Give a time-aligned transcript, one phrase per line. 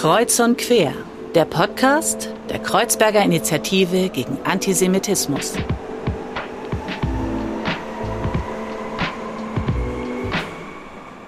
[0.00, 0.94] Kreuz und Quer,
[1.34, 5.52] der Podcast der Kreuzberger Initiative gegen Antisemitismus.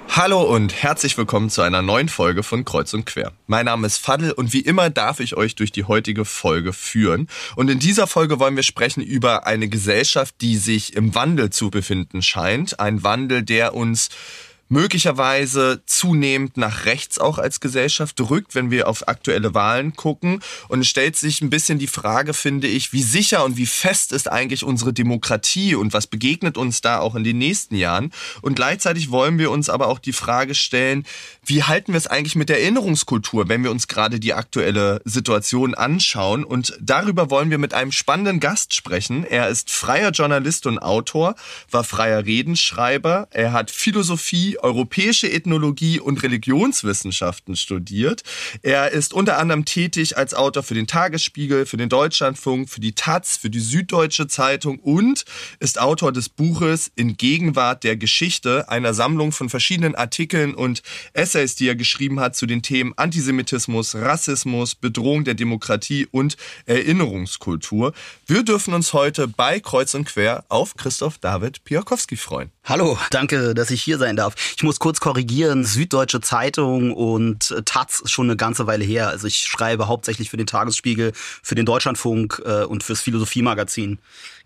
[0.08, 3.32] Hallo und herzlich willkommen zu einer neuen Folge von Kreuz und Quer.
[3.46, 7.28] Mein Name ist Fadl und wie immer darf ich euch durch die heutige Folge führen.
[7.56, 11.68] Und in dieser Folge wollen wir sprechen über eine Gesellschaft, die sich im Wandel zu
[11.68, 12.80] befinden scheint.
[12.80, 14.08] Ein Wandel, der uns
[14.72, 20.42] möglicherweise zunehmend nach rechts auch als Gesellschaft rückt, wenn wir auf aktuelle Wahlen gucken.
[20.68, 24.12] Und es stellt sich ein bisschen die Frage, finde ich, wie sicher und wie fest
[24.12, 28.12] ist eigentlich unsere Demokratie und was begegnet uns da auch in den nächsten Jahren.
[28.40, 31.04] Und gleichzeitig wollen wir uns aber auch die Frage stellen,
[31.44, 35.74] wie halten wir es eigentlich mit der Erinnerungskultur, wenn wir uns gerade die aktuelle Situation
[35.74, 36.44] anschauen.
[36.44, 39.24] Und darüber wollen wir mit einem spannenden Gast sprechen.
[39.24, 41.34] Er ist freier Journalist und Autor,
[41.68, 43.26] war freier Redenschreiber.
[43.32, 48.22] Er hat Philosophie, europäische Ethnologie und Religionswissenschaften studiert.
[48.62, 52.94] Er ist unter anderem tätig als Autor für den Tagesspiegel, für den Deutschlandfunk, für die
[52.94, 55.24] Taz, für die Süddeutsche Zeitung und
[55.58, 60.82] ist Autor des Buches In Gegenwart der Geschichte, einer Sammlung von verschiedenen Artikeln und
[61.14, 67.92] Essays, die er geschrieben hat zu den Themen Antisemitismus, Rassismus, Bedrohung der Demokratie und Erinnerungskultur.
[68.26, 72.50] Wir dürfen uns heute bei Kreuz und Quer auf Christoph David Piakowski freuen.
[72.64, 74.34] Hallo, danke, dass ich hier sein darf.
[74.56, 79.08] Ich muss kurz korrigieren, Süddeutsche Zeitung und Taz ist schon eine ganze Weile her.
[79.08, 83.98] Also ich schreibe hauptsächlich für den Tagesspiegel, für den Deutschlandfunk äh, und fürs Philosophiemagazin.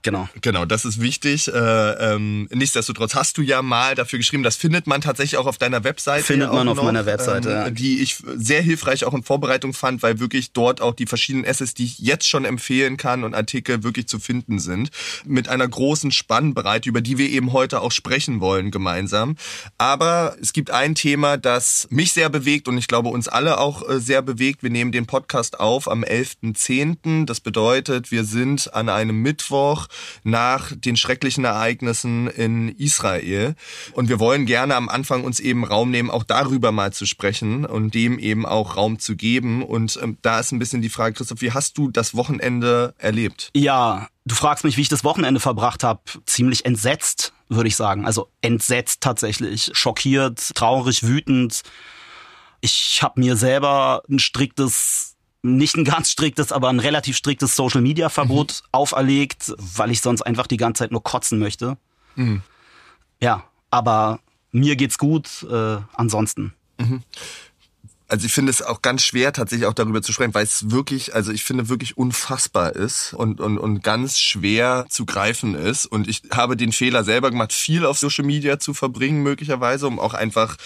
[0.07, 0.29] Genau.
[0.41, 1.49] Genau, das ist wichtig.
[1.49, 5.59] Äh, ähm, nichtsdestotrotz hast du ja mal dafür geschrieben, das findet man tatsächlich auch auf
[5.59, 6.23] deiner Webseite.
[6.23, 7.71] Findet man auf noch, meiner Webseite, ähm, ja.
[7.71, 11.75] Die ich sehr hilfreich auch in Vorbereitung fand, weil wirklich dort auch die verschiedenen Essays,
[11.75, 14.91] die ich jetzt schon empfehlen kann und Artikel wirklich zu finden sind.
[15.25, 19.35] Mit einer großen Spannbreite, über die wir eben heute auch sprechen wollen gemeinsam.
[19.77, 23.89] Aber es gibt ein Thema, das mich sehr bewegt und ich glaube uns alle auch
[23.89, 24.63] äh, sehr bewegt.
[24.63, 27.27] Wir nehmen den Podcast auf am 11.10.
[27.27, 29.89] Das bedeutet, wir sind an einem Mittwoch
[30.23, 33.55] nach den schrecklichen Ereignissen in Israel.
[33.93, 37.65] Und wir wollen gerne am Anfang uns eben Raum nehmen, auch darüber mal zu sprechen
[37.65, 39.63] und dem eben auch Raum zu geben.
[39.63, 43.51] Und ähm, da ist ein bisschen die Frage, Christoph, wie hast du das Wochenende erlebt?
[43.55, 46.01] Ja, du fragst mich, wie ich das Wochenende verbracht habe.
[46.27, 48.07] Ziemlich entsetzt, würde ich sagen.
[48.07, 51.63] Also entsetzt tatsächlich, schockiert, traurig, wütend.
[52.61, 55.16] Ich habe mir selber ein striktes
[55.47, 58.69] nicht ein ganz striktes, aber ein relativ striktes Social Media Verbot mhm.
[58.73, 61.77] auferlegt, weil ich sonst einfach die ganze Zeit nur kotzen möchte.
[62.17, 62.43] Mhm.
[63.21, 64.21] Ja, aber
[64.53, 66.55] mir geht's gut, äh, ansonsten.
[66.79, 67.03] Mhm
[68.09, 71.15] also ich finde es auch ganz schwer, tatsächlich auch darüber zu sprechen, weil es wirklich,
[71.15, 75.87] also ich finde wirklich unfassbar ist und, und, und ganz schwer zu greifen ist.
[75.87, 79.99] Und ich habe den Fehler selber gemacht, viel auf Social Media zu verbringen, möglicherweise, um
[79.99, 80.57] auch einfach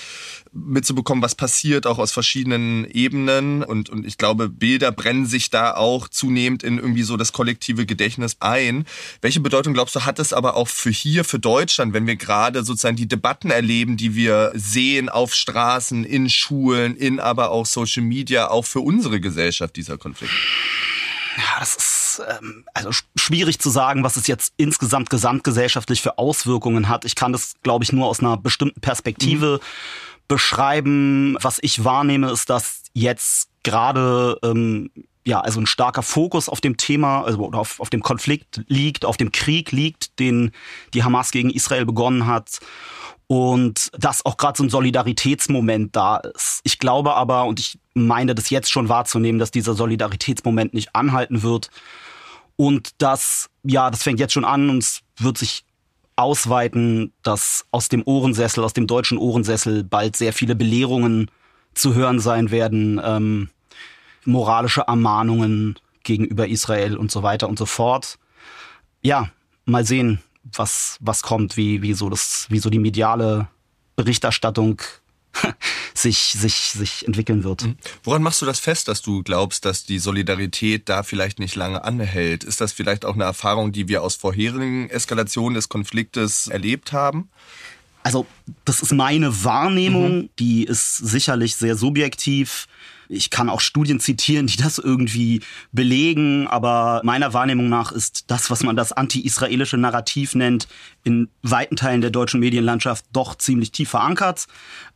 [0.52, 3.62] mitzubekommen, was passiert, auch aus verschiedenen Ebenen.
[3.62, 7.86] Und, und ich glaube, Bilder brennen sich da auch zunehmend in irgendwie so das kollektive
[7.86, 8.84] Gedächtnis ein.
[9.20, 12.64] Welche Bedeutung glaubst du, hat es aber auch für hier, für Deutschland, wenn wir gerade
[12.64, 18.02] sozusagen die Debatten erleben, die wir sehen auf Straßen, in Schulen, in aber auch Social
[18.02, 20.32] Media, auch für unsere Gesellschaft, dieser Konflikt?
[21.36, 26.88] Ja, das ist ähm, also schwierig zu sagen, was es jetzt insgesamt gesamtgesellschaftlich für Auswirkungen
[26.88, 27.04] hat.
[27.04, 30.09] Ich kann das, glaube ich, nur aus einer bestimmten Perspektive mhm.
[30.30, 31.36] Beschreiben.
[31.42, 34.90] Was ich wahrnehme, ist, dass jetzt gerade ähm,
[35.26, 39.18] ja, also ein starker Fokus auf dem Thema, also auf, auf dem Konflikt liegt, auf
[39.18, 40.52] dem Krieg liegt, den
[40.94, 42.60] die Hamas gegen Israel begonnen hat
[43.26, 46.60] und dass auch gerade so ein Solidaritätsmoment da ist.
[46.64, 51.42] Ich glaube aber, und ich meine das jetzt schon wahrzunehmen, dass dieser Solidaritätsmoment nicht anhalten
[51.42, 51.70] wird
[52.56, 55.64] und dass, ja, das fängt jetzt schon an und es wird sich
[56.20, 61.30] ausweiten, dass aus dem Ohrensessel, aus dem deutschen Ohrensessel bald sehr viele Belehrungen
[61.74, 63.48] zu hören sein werden, ähm,
[64.24, 68.18] moralische Ermahnungen gegenüber Israel und so weiter und so fort.
[69.02, 69.30] Ja,
[69.64, 73.48] mal sehen, was, was kommt, wie, wie so das, wie so die mediale
[73.96, 74.80] Berichterstattung
[76.02, 77.62] sich, sich, sich entwickeln wird.
[77.62, 77.76] Mhm.
[78.02, 81.84] Woran machst du das fest, dass du glaubst, dass die Solidarität da vielleicht nicht lange
[81.84, 82.44] anhält?
[82.44, 87.28] Ist das vielleicht auch eine Erfahrung, die wir aus vorherigen Eskalationen des Konfliktes erlebt haben?
[88.02, 88.26] Also,
[88.64, 90.30] das ist meine Wahrnehmung, mhm.
[90.38, 92.66] die ist sicherlich sehr subjektiv.
[93.12, 95.42] Ich kann auch Studien zitieren, die das irgendwie
[95.72, 100.68] belegen, aber meiner Wahrnehmung nach ist das, was man das anti-israelische Narrativ nennt,
[101.02, 104.46] in weiten Teilen der deutschen Medienlandschaft doch ziemlich tief verankert.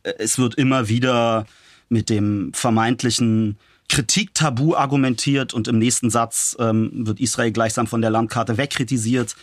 [0.03, 1.45] Es wird immer wieder
[1.89, 3.57] mit dem vermeintlichen
[3.89, 9.35] Kritiktabu argumentiert und im nächsten Satz ähm, wird Israel gleichsam von der Landkarte wegkritisiert.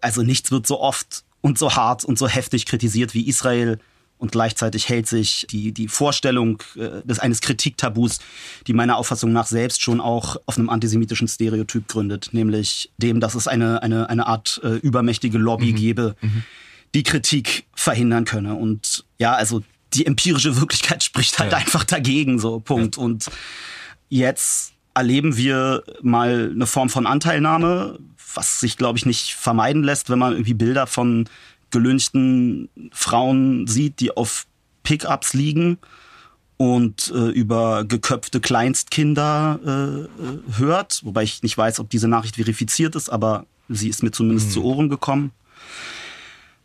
[0.00, 3.78] Also nichts wird so oft und so hart und so heftig kritisiert wie Israel
[4.16, 8.20] Und gleichzeitig hält sich die, die Vorstellung äh, des eines Kritiktabus,
[8.66, 13.34] die meiner Auffassung nach selbst schon auch auf einem antisemitischen Stereotyp gründet, nämlich dem, dass
[13.34, 15.76] es eine, eine, eine Art äh, übermächtige Lobby mhm.
[15.76, 16.44] gäbe, mhm.
[16.94, 18.54] die Kritik verhindern könne.
[18.54, 19.62] Und ja, also
[19.92, 21.58] die empirische Wirklichkeit spricht halt ja.
[21.58, 22.96] einfach dagegen, so Punkt.
[22.96, 23.02] Ja.
[23.02, 23.26] Und
[24.08, 27.98] jetzt erleben wir mal eine Form von Anteilnahme,
[28.34, 31.28] was sich, glaube ich, nicht vermeiden lässt, wenn man irgendwie Bilder von
[31.74, 34.46] gelünchten Frauen sieht, die auf
[34.84, 35.78] Pickups liegen
[36.56, 39.70] und äh, über geköpfte Kleinstkinder äh,
[40.04, 44.12] äh, hört, wobei ich nicht weiß, ob diese Nachricht verifiziert ist, aber sie ist mir
[44.12, 44.52] zumindest mhm.
[44.52, 45.32] zu Ohren gekommen.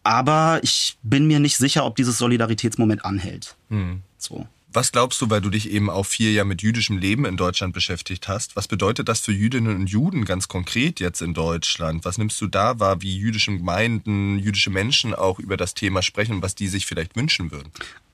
[0.03, 3.56] Aber ich bin mir nicht sicher, ob dieses Solidaritätsmoment anhält.
[3.69, 4.03] Mhm.
[4.17, 4.47] So.
[4.71, 7.74] Was glaubst du, weil du dich eben auch vier Jahre mit jüdischem Leben in Deutschland
[7.74, 12.06] beschäftigt hast, was bedeutet das für Jüdinnen und Juden ganz konkret jetzt in Deutschland?
[12.06, 16.36] Was nimmst du da wahr, wie jüdische Gemeinden, jüdische Menschen auch über das Thema sprechen
[16.36, 17.71] und was die sich vielleicht wünschen würden?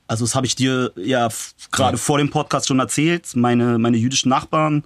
[0.07, 1.27] Also das habe ich dir ja
[1.71, 2.01] gerade ja.
[2.01, 3.35] vor dem Podcast schon erzählt.
[3.35, 4.85] Meine, meine jüdischen Nachbarn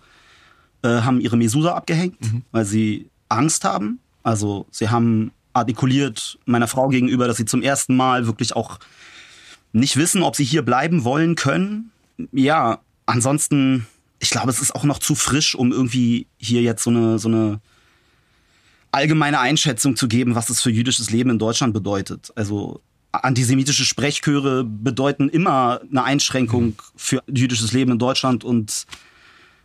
[0.81, 2.43] äh, haben ihre Mesusa abgehängt, mhm.
[2.51, 3.99] weil sie Angst haben.
[4.23, 8.79] Also sie haben artikuliert meiner Frau gegenüber, dass sie zum ersten Mal wirklich auch
[9.71, 11.91] nicht wissen, ob sie hier bleiben wollen können.
[12.31, 13.87] Ja, ansonsten,
[14.19, 17.27] ich glaube, es ist auch noch zu frisch, um irgendwie hier jetzt so eine, so
[17.27, 17.59] eine
[18.91, 22.31] allgemeine Einschätzung zu geben, was es für jüdisches Leben in Deutschland bedeutet.
[22.35, 22.81] Also
[23.11, 28.85] antisemitische Sprechchöre bedeuten immer eine Einschränkung für jüdisches Leben in Deutschland und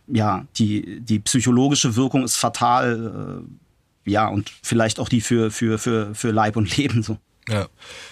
[0.07, 3.43] ja, die, die psychologische Wirkung ist fatal.
[4.05, 7.17] Äh, ja, und vielleicht auch die für, für, für, für Leib und Leben so.
[7.47, 7.67] Ja,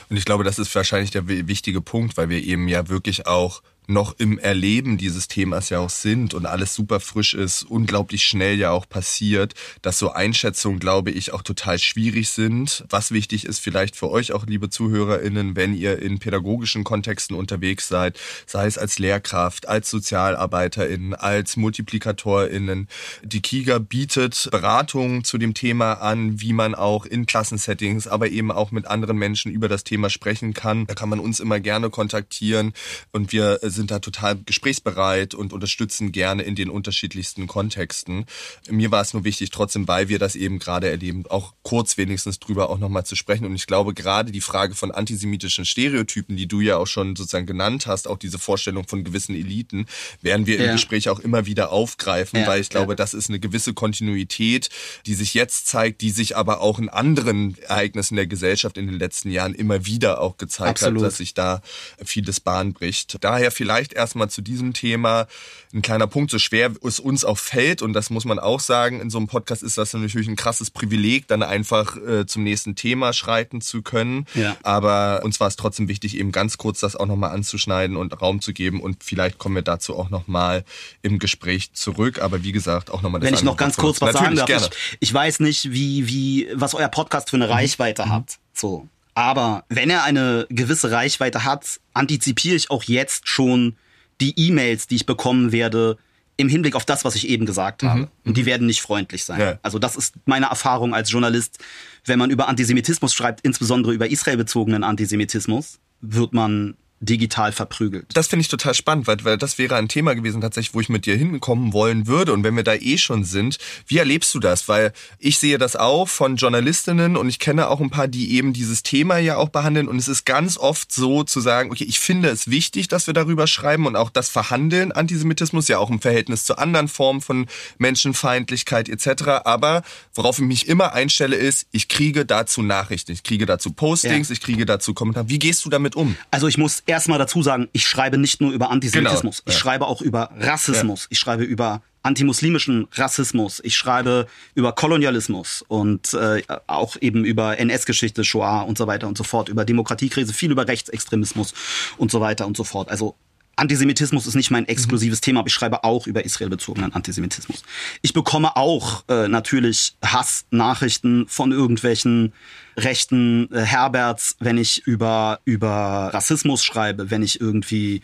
[0.10, 3.64] und ich glaube, das ist wahrscheinlich der wichtige Punkt, weil wir eben ja wirklich auch
[3.88, 8.58] noch im Erleben dieses Themas ja auch sind und alles super frisch ist, unglaublich schnell
[8.58, 12.86] ja auch passiert, dass so Einschätzungen, glaube ich, auch total schwierig sind.
[12.90, 17.88] Was wichtig ist vielleicht für euch auch, liebe ZuhörerInnen, wenn ihr in pädagogischen Kontexten unterwegs
[17.88, 22.88] seid, sei es als Lehrkraft, als SozialarbeiterInnen, als MultiplikatorInnen.
[23.24, 28.52] Die KIGA bietet Beratungen zu dem Thema an, wie man auch in Klassensettings, aber eben
[28.52, 30.86] auch mit anderen Menschen über das Thema sprechen kann.
[30.86, 32.74] Da kann man uns immer gerne kontaktieren
[33.12, 38.26] und wir sind da total gesprächsbereit und unterstützen gerne in den unterschiedlichsten Kontexten.
[38.70, 42.40] Mir war es nur wichtig, trotzdem, weil wir das eben gerade erleben, auch kurz wenigstens
[42.40, 43.46] drüber auch nochmal zu sprechen.
[43.46, 47.46] Und ich glaube, gerade die Frage von antisemitischen Stereotypen, die du ja auch schon sozusagen
[47.46, 49.88] genannt hast, auch diese Vorstellung von gewissen Eliten,
[50.22, 50.66] werden wir ja.
[50.66, 52.96] im Gespräch auch immer wieder aufgreifen, ja, weil ich glaube, ja.
[52.96, 54.70] das ist eine gewisse Kontinuität,
[55.06, 59.00] die sich jetzt zeigt, die sich aber auch in anderen Ereignissen der Gesellschaft in den
[59.00, 61.02] letzten Jahren immer wieder auch gezeigt Absolut.
[61.02, 61.62] hat, dass sich da
[62.04, 63.18] vieles Bahn bricht.
[63.22, 65.26] Daher vielleicht erstmal zu diesem Thema
[65.74, 69.00] ein kleiner Punkt, so schwer es uns auch fällt, und das muss man auch sagen,
[69.00, 72.76] in so einem Podcast ist das natürlich ein krasses Privileg, dann einfach äh, zum nächsten
[72.76, 74.26] Thema schreiten zu können.
[74.36, 74.58] Ja.
[74.64, 78.42] Aber uns war es trotzdem wichtig, eben ganz kurz das auch nochmal anzuschneiden und Raum
[78.42, 78.82] zu geben.
[78.82, 80.66] Und vielleicht kommen wir dazu auch nochmal
[81.02, 82.22] im Gespräch zurück.
[82.22, 84.50] Aber wie gesagt, auch nochmal das Wenn ich noch ganz kurz was sagen darf.
[84.50, 87.54] Ich, ich, weiß nicht, wie, wie, was euer Podcast für eine mhm.
[87.54, 88.12] Reichweite mhm.
[88.12, 88.38] hat.
[88.54, 88.88] So.
[89.16, 93.76] Aber wenn er eine gewisse Reichweite hat, antizipiere ich auch jetzt schon
[94.22, 95.98] die E-Mails, die ich bekommen werde,
[96.36, 98.02] im Hinblick auf das, was ich eben gesagt habe.
[98.02, 98.08] Mhm.
[98.26, 98.48] Und die mhm.
[98.48, 99.40] werden nicht freundlich sein.
[99.40, 99.60] Ja.
[99.62, 101.60] Also das ist meine Erfahrung als Journalist.
[102.06, 108.08] Wenn man über Antisemitismus schreibt, insbesondere über israelbezogenen Antisemitismus, wird man digital verprügelt.
[108.14, 110.90] Das finde ich total spannend, weil, weil das wäre ein Thema gewesen tatsächlich, wo ich
[110.90, 112.34] mit dir hinkommen wollen würde.
[112.34, 114.68] Und wenn wir da eh schon sind, wie erlebst du das?
[114.68, 118.54] Weil ich sehe das auch von Journalistinnen und ich kenne auch ein paar, die eben
[118.54, 119.88] dieses Thema ja auch behandeln.
[119.88, 123.14] Und es ist ganz oft so zu sagen, okay, ich finde es wichtig, dass wir
[123.14, 127.48] darüber schreiben und auch das Verhandeln Antisemitismus ja auch im Verhältnis zu anderen Formen von
[127.78, 129.24] Menschenfeindlichkeit etc.
[129.44, 134.30] Aber worauf ich mich immer einstelle ist, ich kriege dazu Nachrichten, ich kriege dazu Postings,
[134.30, 134.34] ja.
[134.34, 135.30] ich kriege dazu Kommentare.
[135.30, 136.16] Wie gehst du damit um?
[136.32, 139.88] Also ich muss erstmal dazu sagen, ich schreibe nicht nur über Antisemitismus, genau, ich schreibe
[139.88, 141.08] auch über Rassismus, ja.
[141.12, 148.24] ich schreibe über antimuslimischen Rassismus, ich schreibe über Kolonialismus und äh, auch eben über NS-Geschichte,
[148.24, 151.54] Shoah und so weiter und so fort, über Demokratiekrise, viel über Rechtsextremismus
[151.98, 152.90] und so weiter und so fort.
[152.90, 153.16] Also
[153.56, 155.24] Antisemitismus ist nicht mein exklusives mhm.
[155.24, 157.64] Thema, aber ich schreibe auch über israelbezogenen Antisemitismus.
[158.02, 162.34] Ich bekomme auch äh, natürlich Hassnachrichten von irgendwelchen
[162.78, 168.02] rechten äh, Herberts, wenn ich über, über Rassismus schreibe, wenn ich irgendwie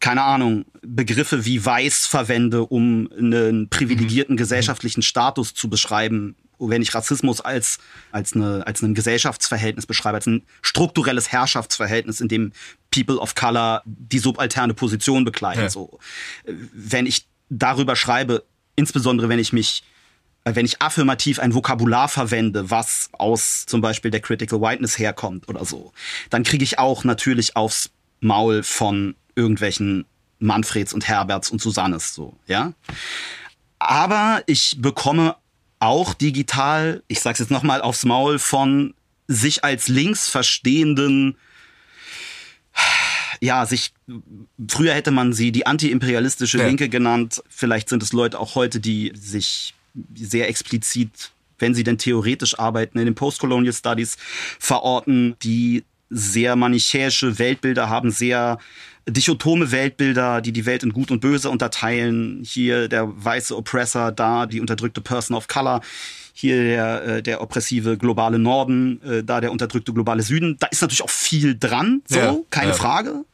[0.00, 4.38] keine Ahnung, Begriffe wie weiß verwende, um einen privilegierten mhm.
[4.38, 7.78] gesellschaftlichen Status zu beschreiben, wenn ich Rassismus als,
[8.10, 12.52] als, eine, als ein Gesellschaftsverhältnis beschreibe, als ein strukturelles Herrschaftsverhältnis, in dem
[12.90, 15.64] People of Color die subalterne Position bekleiden.
[15.64, 15.70] Ja.
[15.70, 15.98] So.
[16.44, 18.44] Wenn ich darüber schreibe,
[18.76, 19.82] insbesondere wenn ich mich
[20.44, 25.64] wenn ich affirmativ ein Vokabular verwende, was aus zum Beispiel der Critical Whiteness herkommt oder
[25.64, 25.92] so,
[26.30, 30.06] dann kriege ich auch natürlich aufs Maul von irgendwelchen
[30.38, 32.72] Manfreds und Herberts und Susannes so, ja.
[33.78, 35.36] Aber ich bekomme
[35.78, 38.94] auch digital, ich sag's jetzt nochmal aufs Maul, von
[39.28, 41.36] sich als links verstehenden
[43.40, 43.92] ja, sich,
[44.68, 46.66] früher hätte man sie die antiimperialistische ja.
[46.66, 47.42] Linke genannt.
[47.48, 49.74] Vielleicht sind es Leute auch heute, die sich
[50.14, 54.16] sehr explizit, wenn sie denn theoretisch arbeiten, in den Postcolonial Studies
[54.58, 58.58] verorten, die sehr manichäische Weltbilder haben, sehr
[59.08, 62.42] dichotome Weltbilder, die die Welt in Gut und Böse unterteilen.
[62.44, 65.80] Hier der weiße Oppressor, da die unterdrückte Person of Color
[66.40, 70.56] hier der, äh, der oppressive globale Norden, äh, da der unterdrückte globale Süden.
[70.58, 72.76] Da ist natürlich auch viel dran, so, ja, keine ja.
[72.76, 73.24] Frage.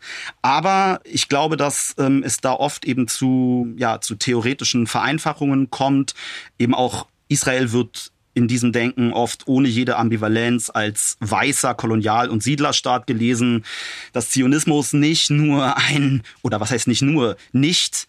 [0.43, 6.15] Aber ich glaube, dass ähm, es da oft eben zu, ja, zu theoretischen Vereinfachungen kommt.
[6.59, 12.43] Eben auch Israel wird in diesem Denken oft ohne jede Ambivalenz als weißer Kolonial- und
[12.43, 13.65] Siedlerstaat gelesen,
[14.13, 18.09] dass Zionismus nicht nur ein, oder was heißt nicht nur, nicht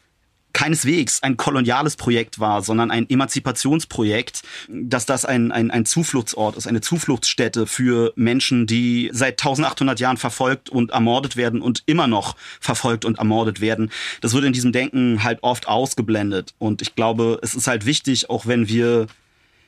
[0.57, 6.65] keineswegs ein koloniales Projekt war, sondern ein Emanzipationsprojekt, dass das ein, ein, ein Zufluchtsort ist,
[6.65, 12.35] eine Zufluchtsstätte für Menschen, die seit 1800 Jahren verfolgt und ermordet werden und immer noch
[12.59, 13.91] verfolgt und ermordet werden.
[14.21, 16.55] Das wird in diesem Denken halt oft ausgeblendet.
[16.57, 19.05] Und ich glaube, es ist halt wichtig, auch wenn wir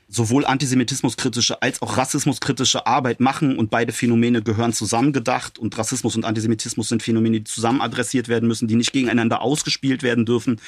[0.10, 6.26] sowohl antisemitismuskritische als auch rassismuskritische Arbeit machen und beide Phänomene gehören zusammengedacht und Rassismus und
[6.26, 10.60] Antisemitismus sind Phänomene, die zusammen adressiert werden müssen, die nicht gegeneinander ausgespielt werden dürfen.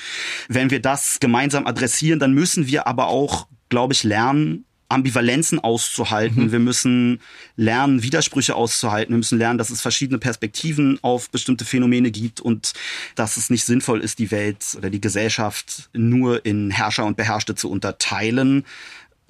[0.47, 6.47] Wenn wir das gemeinsam adressieren, dann müssen wir aber auch, glaube ich, lernen, Ambivalenzen auszuhalten.
[6.47, 6.51] Mhm.
[6.51, 7.21] Wir müssen
[7.55, 9.13] lernen, Widersprüche auszuhalten.
[9.13, 12.73] Wir müssen lernen, dass es verschiedene Perspektiven auf bestimmte Phänomene gibt und
[13.15, 17.55] dass es nicht sinnvoll ist, die Welt oder die Gesellschaft nur in Herrscher und Beherrschte
[17.55, 18.65] zu unterteilen,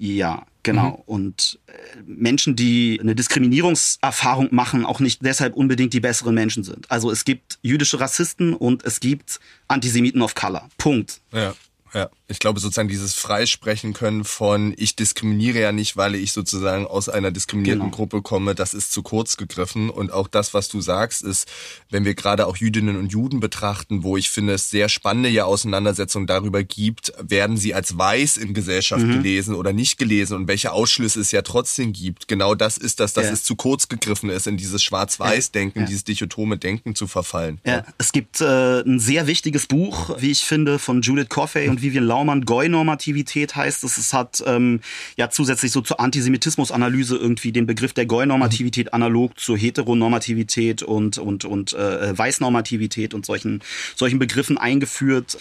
[0.04, 0.88] ja, genau.
[0.88, 1.02] Mhm.
[1.06, 1.72] Und äh,
[2.04, 6.90] Menschen, die eine Diskriminierungserfahrung machen, auch nicht deshalb unbedingt die besseren Menschen sind.
[6.90, 10.68] Also es gibt jüdische Rassisten und es gibt Antisemiten of Color.
[10.76, 11.20] Punkt.
[11.32, 11.54] Ja.
[11.94, 16.86] Ja, ich glaube sozusagen dieses Freisprechen können von ich diskriminiere ja nicht, weil ich sozusagen
[16.86, 17.94] aus einer diskriminierten genau.
[17.94, 21.48] Gruppe komme, das ist zu kurz gegriffen und auch das, was du sagst, ist,
[21.90, 25.44] wenn wir gerade auch Jüdinnen und Juden betrachten, wo ich finde, es sehr spannende ja
[25.44, 29.12] Auseinandersetzungen darüber gibt, werden sie als weiß in Gesellschaft mhm.
[29.12, 32.28] gelesen oder nicht gelesen und welche Ausschlüsse es ja trotzdem gibt.
[32.28, 33.32] Genau das ist das, dass ja.
[33.32, 35.86] es zu kurz gegriffen ist, in dieses Schwarz-Weiß-Denken, ja.
[35.86, 37.60] dieses dichotome Denken zu verfallen.
[37.66, 41.82] Ja, es gibt äh, ein sehr wichtiges Buch, wie ich finde, von Judith Coffey und
[41.82, 43.98] Vivian Laumann, Goi-Normativität heißt es.
[43.98, 44.80] Es hat ähm,
[45.16, 48.94] ja zusätzlich so zur Antisemitismus-Analyse irgendwie den Begriff der Goi-Normativität mhm.
[48.94, 53.62] analog zur Heteronormativität und, und, und äh, Weißnormativität und solchen,
[53.96, 55.38] solchen Begriffen eingeführt.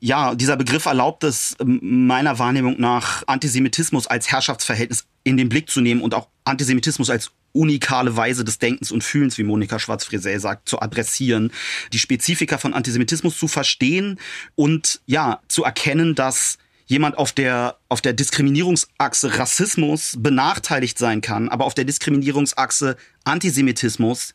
[0.00, 5.80] Ja, dieser Begriff erlaubt es meiner Wahrnehmung nach, Antisemitismus als Herrschaftsverhältnis in den Blick zu
[5.80, 10.68] nehmen und auch Antisemitismus als unikale Weise des Denkens und Fühlens, wie Monika Schwarz-Frisell sagt,
[10.68, 11.52] zu adressieren,
[11.92, 14.18] die Spezifika von Antisemitismus zu verstehen
[14.54, 21.48] und ja, zu erkennen, dass jemand auf der, auf der Diskriminierungsachse Rassismus benachteiligt sein kann,
[21.48, 24.34] aber auf der Diskriminierungsachse Antisemitismus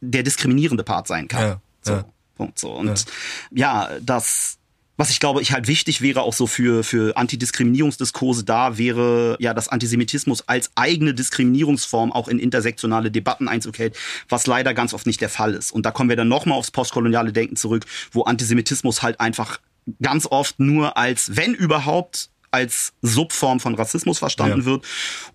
[0.00, 1.42] der diskriminierende Part sein kann.
[1.42, 2.04] Ja, so, ja.
[2.36, 2.72] Punkt so.
[2.72, 3.04] Und
[3.50, 4.57] ja, ja das
[4.98, 9.54] was ich glaube, ich halt wichtig wäre auch so für, für Antidiskriminierungsdiskurse da, wäre ja,
[9.54, 13.96] dass Antisemitismus als eigene Diskriminierungsform auch in intersektionale Debatten Einzug hält,
[14.28, 15.70] was leider ganz oft nicht der Fall ist.
[15.70, 19.60] Und da kommen wir dann nochmal aufs postkoloniale Denken zurück, wo Antisemitismus halt einfach
[20.02, 24.64] ganz oft nur als, wenn überhaupt, als Subform von Rassismus verstanden ja.
[24.64, 24.84] wird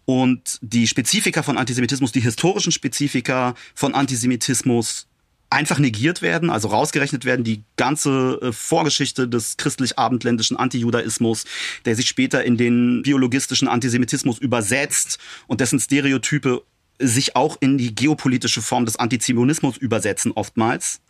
[0.04, 5.08] und die Spezifika von Antisemitismus, die historischen Spezifika von Antisemitismus
[5.54, 11.46] einfach negiert werden, also rausgerechnet werden, die ganze äh, Vorgeschichte des christlich-abendländischen Antijudaismus,
[11.86, 16.64] der sich später in den biologistischen Antisemitismus übersetzt und dessen Stereotype
[17.00, 21.02] sich auch in die geopolitische Form des Antizionismus übersetzen oftmals.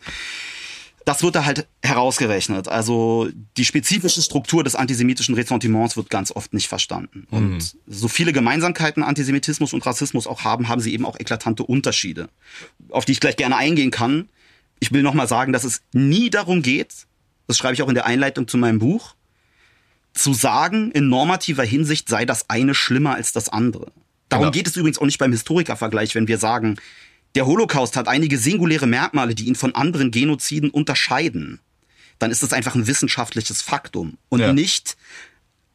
[1.04, 2.68] Das wird da halt herausgerechnet.
[2.68, 7.26] Also die spezifische Struktur des antisemitischen Ressentiments wird ganz oft nicht verstanden.
[7.30, 7.60] Und mhm.
[7.86, 12.28] so viele Gemeinsamkeiten Antisemitismus und Rassismus auch haben, haben sie eben auch eklatante Unterschiede,
[12.88, 14.28] auf die ich gleich gerne eingehen kann.
[14.80, 17.06] Ich will nochmal sagen, dass es nie darum geht,
[17.46, 19.14] das schreibe ich auch in der Einleitung zu meinem Buch,
[20.14, 23.92] zu sagen, in normativer Hinsicht sei das eine schlimmer als das andere.
[24.28, 24.52] Darum genau.
[24.52, 26.76] geht es übrigens auch nicht beim Historikervergleich, wenn wir sagen,
[27.34, 31.60] der Holocaust hat einige singuläre Merkmale, die ihn von anderen Genoziden unterscheiden.
[32.18, 34.52] Dann ist das einfach ein wissenschaftliches Faktum und ja.
[34.52, 34.96] nicht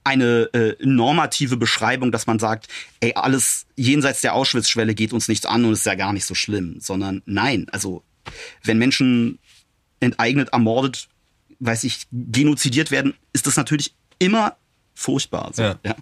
[0.04, 2.68] eine äh, normative Beschreibung, dass man sagt,
[3.02, 6.34] ey, alles jenseits der Auschwitz-Schwelle geht uns nichts an und ist ja gar nicht so
[6.36, 8.04] schlimm, sondern nein, also
[8.64, 9.40] wenn Menschen
[10.00, 11.10] enteignet, ermordet,
[11.60, 14.56] weiß ich, genozidiert werden, ist das natürlich immer
[14.94, 15.52] furchtbar.
[15.54, 15.64] So.
[15.64, 15.80] Ja.
[15.86, 15.96] ja.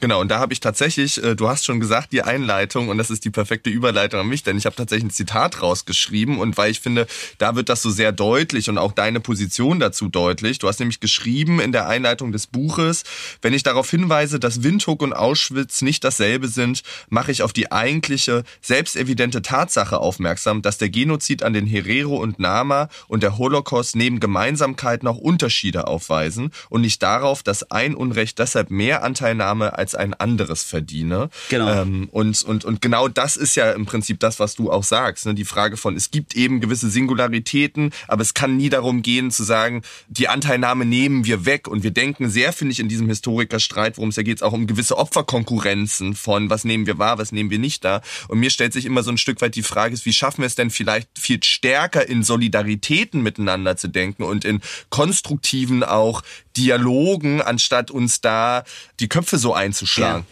[0.00, 3.10] Genau, und da habe ich tatsächlich, äh, du hast schon gesagt, die Einleitung, und das
[3.10, 6.70] ist die perfekte Überleitung an mich, denn ich habe tatsächlich ein Zitat rausgeschrieben und weil
[6.70, 7.06] ich finde,
[7.38, 10.58] da wird das so sehr deutlich und auch deine Position dazu deutlich.
[10.58, 13.04] Du hast nämlich geschrieben in der Einleitung des Buches,
[13.42, 17.72] wenn ich darauf hinweise, dass Windhoek und Auschwitz nicht dasselbe sind, mache ich auf die
[17.72, 23.96] eigentliche, selbstevidente Tatsache aufmerksam, dass der Genozid an den Herero und Nama und der Holocaust
[23.96, 29.85] neben Gemeinsamkeiten auch Unterschiede aufweisen und nicht darauf, dass ein Unrecht deshalb mehr Anteilnahme als
[29.94, 31.30] ein anderes verdiene.
[31.48, 31.82] Genau.
[31.82, 35.26] Ähm, und, und, und genau das ist ja im Prinzip das, was du auch sagst.
[35.26, 35.34] Ne?
[35.34, 39.44] Die Frage von, es gibt eben gewisse Singularitäten, aber es kann nie darum gehen zu
[39.44, 41.68] sagen, die Anteilnahme nehmen wir weg.
[41.68, 44.66] Und wir denken sehr, finde ich, in diesem Historikerstreit, worum es ja geht, auch um
[44.66, 48.02] gewisse Opferkonkurrenzen von, was nehmen wir wahr, was nehmen wir nicht da.
[48.28, 50.46] Und mir stellt sich immer so ein Stück weit die Frage, ist, wie schaffen wir
[50.46, 56.22] es denn vielleicht viel stärker in Solidaritäten miteinander zu denken und in konstruktiven auch
[56.56, 58.64] Dialogen, anstatt uns da
[59.00, 60.26] die Köpfe so einzuschlagen.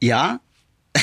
[0.00, 0.40] Ja.
[0.96, 1.02] ja.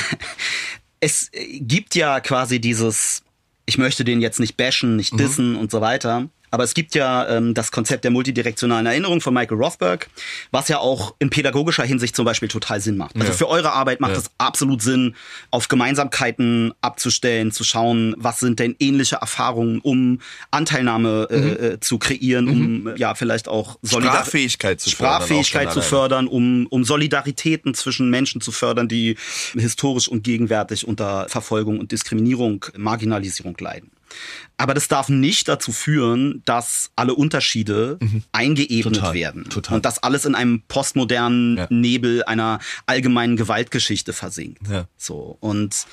[1.00, 3.22] es gibt ja quasi dieses,
[3.66, 5.18] ich möchte den jetzt nicht bashen, nicht mhm.
[5.18, 5.58] dissen mhm.
[5.58, 6.28] und so weiter.
[6.50, 10.08] Aber es gibt ja ähm, das Konzept der multidirektionalen Erinnerung von Michael Rothberg,
[10.50, 13.16] was ja auch in pädagogischer Hinsicht zum Beispiel total Sinn macht.
[13.16, 13.32] Also ja.
[13.32, 14.18] für eure Arbeit macht ja.
[14.18, 15.14] es absolut Sinn,
[15.50, 21.64] auf Gemeinsamkeiten abzustellen, zu schauen, was sind denn ähnliche Erfahrungen, um Anteilnahme äh, mhm.
[21.64, 22.86] äh, zu kreieren, mhm.
[22.86, 28.40] um ja vielleicht auch Solidar Sprachfähigkeit zu Sprachfähigkeit zu fördern, um, um Solidaritäten zwischen Menschen
[28.40, 29.16] zu fördern, die
[29.54, 33.90] historisch und gegenwärtig unter Verfolgung und Diskriminierung, Marginalisierung leiden.
[34.56, 38.24] Aber das darf nicht dazu führen, dass alle Unterschiede mhm.
[38.32, 39.76] eingeebnet total, werden total.
[39.76, 41.66] und dass alles in einem postmodernen ja.
[41.70, 44.66] Nebel einer allgemeinen Gewaltgeschichte versinkt.
[44.68, 44.88] Ja.
[44.96, 45.86] So und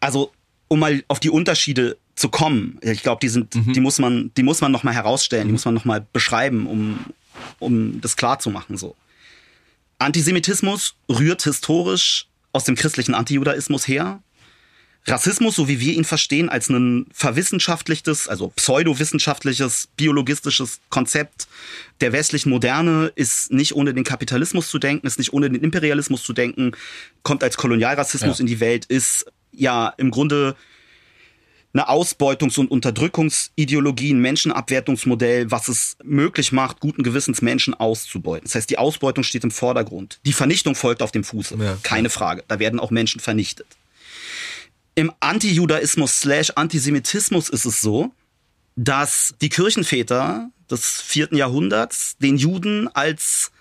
[0.00, 0.32] also
[0.68, 3.72] um mal auf die Unterschiede zu kommen, ich glaube, die sind, mhm.
[3.72, 5.48] die muss man, die muss man noch mal herausstellen, mhm.
[5.48, 6.98] die muss man noch mal beschreiben, um
[7.58, 8.76] um das klar zu machen.
[8.76, 8.96] So
[9.98, 14.22] Antisemitismus rührt historisch aus dem christlichen Antijudaismus her
[15.10, 21.48] Rassismus, so wie wir ihn verstehen, als ein verwissenschaftlichtes, also pseudowissenschaftliches, biologistisches Konzept
[22.00, 26.22] der westlichen Moderne, ist nicht ohne den Kapitalismus zu denken, ist nicht ohne den Imperialismus
[26.22, 26.72] zu denken,
[27.22, 28.42] kommt als Kolonialrassismus ja.
[28.42, 30.56] in die Welt, ist ja im Grunde
[31.74, 38.44] eine Ausbeutungs- und Unterdrückungsideologie, ein Menschenabwertungsmodell, was es möglich macht, guten Gewissens Menschen auszubeuten.
[38.44, 40.18] Das heißt, die Ausbeutung steht im Vordergrund.
[40.24, 41.56] Die Vernichtung folgt auf dem Fuße.
[41.60, 41.76] Ja.
[41.82, 42.42] Keine Frage.
[42.48, 43.66] Da werden auch Menschen vernichtet.
[44.98, 48.12] Im Antijudaismus slash Antisemitismus ist es so,
[48.74, 53.52] dass die Kirchenväter des vierten Jahrhunderts den Juden als,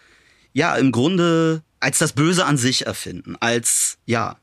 [0.53, 4.37] ja, im Grunde als das Böse an sich erfinden, als, ja,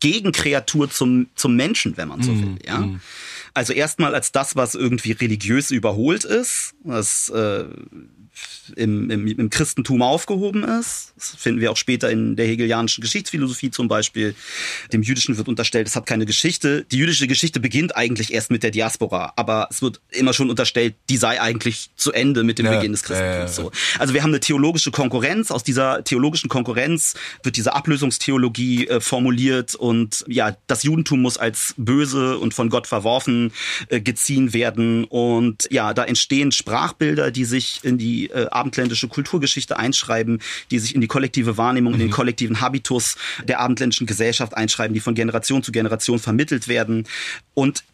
[0.00, 2.80] Gegenkreatur zum, zum Menschen, wenn man so mhm, will, ja.
[2.80, 3.00] Mm.
[3.54, 7.66] Also erstmal als das, was irgendwie religiös überholt ist, was äh,
[8.74, 11.12] im, im, im Christentum aufgehoben ist.
[11.16, 14.34] Das finden wir auch später in der hegelianischen Geschichtsphilosophie zum Beispiel.
[14.92, 16.84] Dem Jüdischen wird unterstellt, es hat keine Geschichte.
[16.90, 20.94] Die jüdische Geschichte beginnt eigentlich erst mit der Diaspora, aber es wird immer schon unterstellt,
[21.08, 23.56] die sei eigentlich zu Ende mit dem ja, Beginn des Christentums.
[23.56, 23.72] Ja, so.
[23.98, 25.50] Also wir haben eine theologische Konkurrenz.
[25.50, 31.74] Aus dieser theologischen Konkurrenz wird diese Ablösungstheologie äh, formuliert und ja, das Judentum muss als
[31.76, 33.52] böse und von Gott verworfen
[33.88, 39.78] äh, geziehen werden und ja, da entstehen Sprachbilder, die sich in die äh, abendländische Kulturgeschichte
[39.78, 41.96] einschreiben, die sich in die kollektive Wahrnehmung, mhm.
[41.96, 42.14] in den mhm.
[42.14, 47.06] kollektiven Habitus der abendländischen Gesellschaft einschreiben, die von Generation zu Generation vermittelt werden.
[47.54, 47.84] Und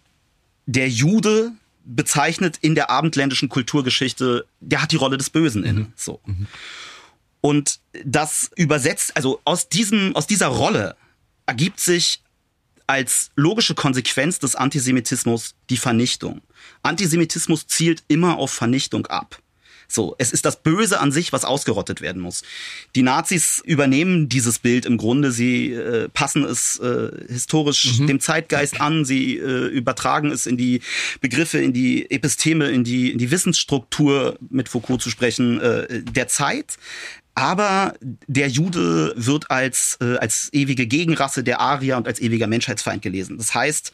[0.66, 1.52] der Jude
[1.84, 5.80] bezeichnet in der abendländischen Kulturgeschichte, der hat die Rolle des Bösen inne.
[5.80, 5.92] Mhm.
[5.96, 6.20] So.
[6.24, 6.46] Mhm.
[7.40, 10.96] Und das übersetzt, also aus diesem, aus dieser Rolle
[11.46, 12.22] ergibt sich
[12.86, 16.40] als logische Konsequenz des Antisemitismus die Vernichtung.
[16.82, 19.40] Antisemitismus zielt immer auf Vernichtung ab.
[19.92, 22.42] So, es ist das Böse an sich, was ausgerottet werden muss.
[22.94, 28.06] Die Nazis übernehmen dieses Bild im Grunde, sie äh, passen es äh, historisch mhm.
[28.06, 30.80] dem Zeitgeist an, sie äh, übertragen es in die
[31.20, 36.26] Begriffe, in die Episteme, in die, in die Wissensstruktur, mit Foucault zu sprechen, äh, der
[36.26, 36.78] Zeit.
[37.34, 43.02] Aber der Jude wird als, äh, als ewige Gegenrasse der Arier und als ewiger Menschheitsfeind
[43.02, 43.36] gelesen.
[43.36, 43.92] Das heißt,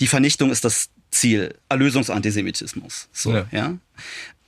[0.00, 3.08] die Vernichtung ist das Ziel, Erlösungsantisemitismus.
[3.12, 3.46] So, ja.
[3.52, 3.78] ja.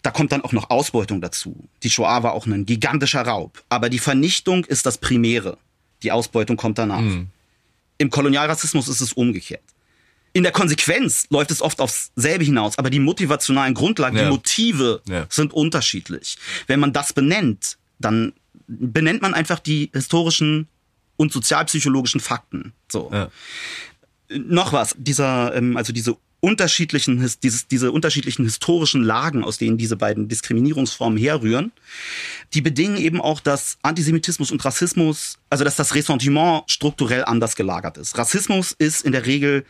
[0.06, 1.68] Da kommt dann auch noch Ausbeutung dazu.
[1.82, 3.64] Die Shoah war auch ein gigantischer Raub.
[3.68, 5.58] Aber die Vernichtung ist das Primäre.
[6.04, 7.00] Die Ausbeutung kommt danach.
[7.00, 7.26] Mhm.
[7.98, 9.64] Im Kolonialrassismus ist es umgekehrt.
[10.32, 14.22] In der Konsequenz läuft es oft aufs selbe hinaus, aber die motivationalen Grundlagen, ja.
[14.22, 15.26] die Motive ja.
[15.28, 16.38] sind unterschiedlich.
[16.68, 18.32] Wenn man das benennt, dann
[18.68, 20.68] benennt man einfach die historischen
[21.16, 22.74] und sozialpsychologischen Fakten.
[22.88, 23.10] So.
[23.12, 23.28] Ja.
[24.28, 26.16] Noch was, dieser, ähm, also diese
[26.46, 31.72] unterschiedlichen, dieses, diese unterschiedlichen historischen Lagen, aus denen diese beiden Diskriminierungsformen herrühren,
[32.54, 37.98] die bedingen eben auch, dass Antisemitismus und Rassismus, also dass das Ressentiment strukturell anders gelagert
[37.98, 38.16] ist.
[38.16, 39.64] Rassismus ist in der Regel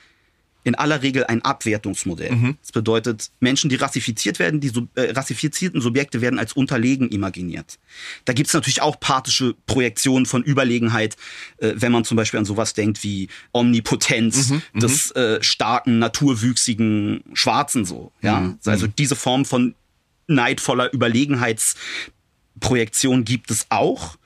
[0.67, 2.33] in aller Regel ein Abwertungsmodell.
[2.33, 2.59] Mhm.
[2.61, 7.79] Das bedeutet, Menschen, die rassifiziert werden, die äh, rassifizierten Subjekte werden als unterlegen imaginiert.
[8.25, 11.15] Da gibt es natürlich auch pathische Projektionen von Überlegenheit,
[11.59, 14.63] äh, wenn man zum Beispiel an sowas denkt wie Omnipotenz mhm.
[14.73, 14.81] mhm.
[14.81, 18.11] des äh, starken, naturwüchsigen Schwarzen so.
[18.21, 18.41] Ja?
[18.41, 18.59] Mhm.
[18.65, 19.77] Also diese Form von
[20.27, 24.17] neidvoller Überlegenheitsprojektion gibt es auch.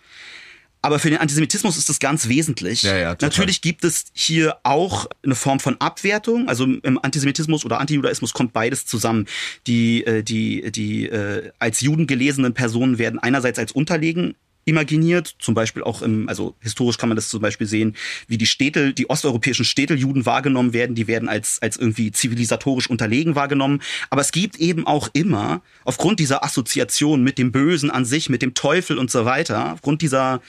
[0.82, 2.82] Aber für den Antisemitismus ist das ganz wesentlich.
[2.82, 6.48] Ja, ja, Natürlich gibt es hier auch eine Form von Abwertung.
[6.48, 9.26] Also im Antisemitismus oder Antijudaismus kommt beides zusammen.
[9.66, 14.34] Die, äh, die, die äh, als Juden gelesenen Personen werden einerseits als unterlegen
[14.70, 17.96] imaginiert, zum Beispiel auch im, also historisch kann man das zum Beispiel sehen,
[18.28, 23.34] wie die Städte, die osteuropäischen Städteljuden wahrgenommen werden, die werden als, als irgendwie zivilisatorisch unterlegen
[23.34, 23.82] wahrgenommen.
[24.08, 28.42] Aber es gibt eben auch immer, aufgrund dieser Assoziation mit dem Bösen an sich, mit
[28.42, 30.40] dem Teufel und so weiter, aufgrund dieser,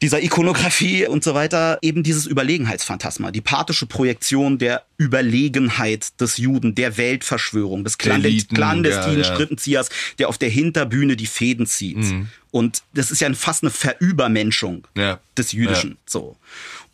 [0.00, 6.74] dieser Ikonografie und so weiter eben dieses Überlegenheitsphantasma, die pathische Projektion der Überlegenheit des Juden,
[6.74, 9.34] der Weltverschwörung, des Eliten, clandestinen ja, ja.
[9.34, 11.96] Strippenziehers, der auf der Hinterbühne die Fäden zieht.
[11.96, 12.28] Mhm.
[12.52, 15.18] Und das ist ja fast eine Verübermenschung ja.
[15.36, 15.98] des Jüdischen.
[16.06, 16.36] So.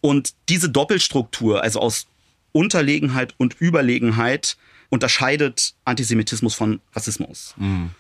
[0.01, 2.07] Und diese Doppelstruktur, also aus
[2.53, 4.57] Unterlegenheit und Überlegenheit,
[4.89, 7.55] unterscheidet Antisemitismus von Rassismus.
[7.59, 7.91] Mhm.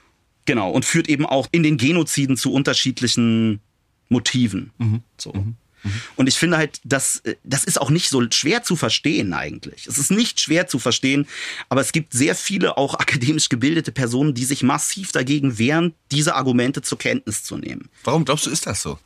[0.47, 0.71] Genau.
[0.71, 3.61] Und führt eben auch in den Genoziden zu unterschiedlichen
[4.09, 4.71] Motiven.
[4.79, 5.03] Mhm.
[5.19, 5.33] So.
[5.33, 5.57] Mhm.
[5.83, 5.93] mhm.
[6.17, 9.87] Und ich finde halt, das, das ist auch nicht so schwer zu verstehen eigentlich.
[9.87, 11.27] Es ist nicht schwer zu verstehen,
[11.69, 16.35] aber es gibt sehr viele auch akademisch gebildete Personen, die sich massiv dagegen wehren, diese
[16.35, 17.89] Argumente zur Kenntnis zu nehmen.
[18.05, 18.99] Warum glaubst du, ist das so?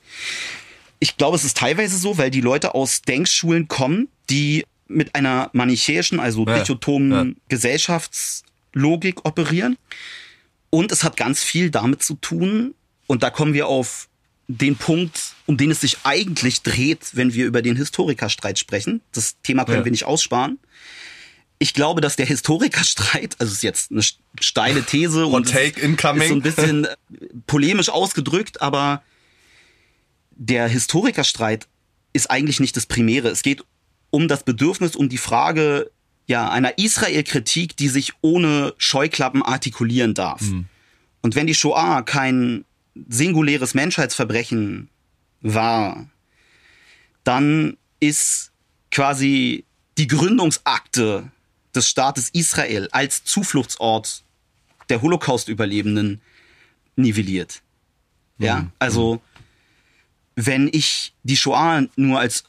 [1.00, 5.50] Ich glaube, es ist teilweise so, weil die Leute aus Denkschulen kommen, die mit einer
[5.52, 7.34] manichäischen, also ja, dichotomen ja.
[7.48, 9.76] Gesellschaftslogik operieren.
[10.70, 12.74] Und es hat ganz viel damit zu tun,
[13.08, 14.08] und da kommen wir auf
[14.48, 19.02] den Punkt, um den es sich eigentlich dreht, wenn wir über den Historikerstreit sprechen.
[19.12, 19.84] Das Thema können ja.
[19.84, 20.58] wir nicht aussparen.
[21.58, 24.02] Ich glaube, dass der Historikerstreit, also ist jetzt eine
[24.40, 26.22] steile These und take incoming.
[26.22, 26.96] ist so ein bisschen äh,
[27.46, 29.02] polemisch ausgedrückt, aber
[30.30, 31.66] der Historikerstreit
[32.12, 33.28] ist eigentlich nicht das Primäre.
[33.28, 33.64] Es geht
[34.11, 35.90] um das Bedürfnis, um die Frage
[36.26, 40.40] ja einer Israel-Kritik, die sich ohne Scheuklappen artikulieren darf.
[40.40, 40.66] Mhm.
[41.20, 42.64] Und wenn die Shoah kein
[43.08, 44.88] singuläres Menschheitsverbrechen
[45.40, 46.08] war,
[47.24, 48.52] dann ist
[48.90, 49.64] quasi
[49.98, 51.30] die Gründungsakte
[51.74, 54.22] des Staates Israel als Zufluchtsort
[54.88, 56.20] der Holocaust-Überlebenden
[56.96, 57.62] nivelliert.
[58.38, 58.72] Ja, mhm.
[58.78, 59.20] also
[60.37, 62.44] wenn ich die Shoah nur als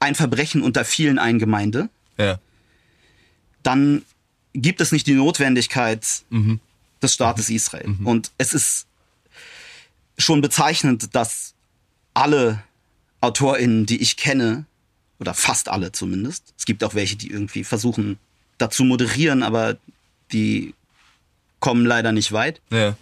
[0.00, 2.40] ein Verbrechen unter vielen eingemeinde, ja.
[3.62, 4.02] dann
[4.52, 6.60] gibt es nicht die Notwendigkeit mhm.
[7.00, 7.88] des Staates Israel.
[7.88, 8.06] Mhm.
[8.06, 8.86] Und es ist
[10.22, 11.54] schon bezeichnend, dass
[12.14, 12.62] alle
[13.20, 14.66] AutorInnen, die ich kenne,
[15.20, 18.18] oder fast alle zumindest, es gibt auch welche, die irgendwie versuchen,
[18.58, 19.78] dazu moderieren, aber
[20.32, 20.74] die
[21.60, 22.60] kommen leider nicht weit.
[22.70, 22.96] Ja.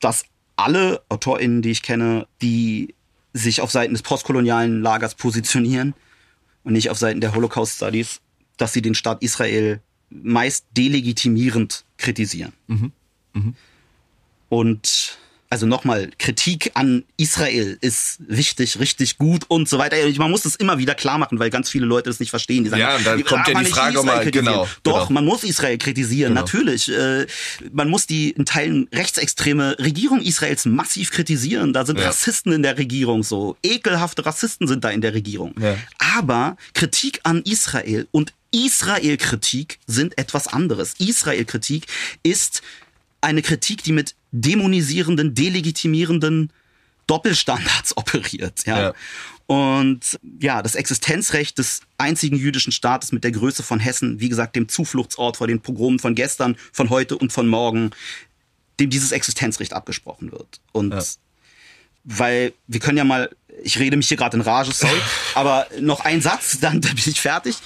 [0.00, 2.94] Dass alle AutorInnen, die ich kenne, die
[3.32, 5.94] sich auf Seiten des postkolonialen Lagers positionieren
[6.64, 8.20] und nicht auf Seiten der Holocaust Studies,
[8.56, 12.52] dass sie den Staat Israel meist delegitimierend kritisieren.
[12.68, 12.92] Mhm.
[13.34, 13.54] Mhm.
[14.48, 19.96] Und also nochmal, Kritik an Israel ist wichtig, richtig gut und so weiter.
[20.18, 22.64] Man muss das immer wieder klar machen, weil ganz viele Leute das nicht verstehen.
[22.64, 24.68] Die sagen, ja, und dann kommt ja die Frage mal, genau.
[24.82, 25.20] Doch, genau.
[25.20, 26.40] man muss Israel kritisieren, genau.
[26.42, 26.88] natürlich.
[26.88, 27.26] Äh,
[27.72, 31.72] man muss die in Teilen rechtsextreme Regierung Israels massiv kritisieren.
[31.72, 32.06] Da sind ja.
[32.06, 33.56] Rassisten in der Regierung so.
[33.62, 35.54] Ekelhafte Rassisten sind da in der Regierung.
[35.60, 35.76] Ja.
[36.16, 40.94] Aber Kritik an Israel und Israel-Kritik sind etwas anderes.
[40.98, 41.86] Israel-Kritik
[42.22, 42.62] ist
[43.20, 46.52] eine Kritik, die mit dämonisierenden, delegitimierenden
[47.06, 48.66] Doppelstandards operiert.
[48.66, 48.80] Ja.
[48.80, 48.94] ja.
[49.46, 54.56] Und ja, das Existenzrecht des einzigen jüdischen Staates mit der Größe von Hessen, wie gesagt,
[54.56, 57.90] dem Zufluchtsort vor den Pogromen von gestern, von heute und von morgen,
[58.80, 60.60] dem dieses Existenzrecht abgesprochen wird.
[60.72, 61.02] Und ja.
[62.06, 63.28] Weil wir können ja mal
[63.62, 65.00] ich rede mich hier gerade in Rage, sorry.
[65.34, 67.56] aber noch ein Satz, dann, dann bin ich fertig.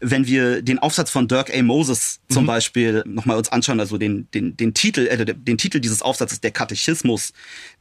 [0.00, 1.62] Wenn wir den Aufsatz von Dirk A.
[1.62, 2.48] Moses zum mhm.
[2.48, 6.50] Beispiel nochmal uns anschauen, also den, den, den Titel, äh, den Titel dieses Aufsatzes, der
[6.50, 7.32] Katechismus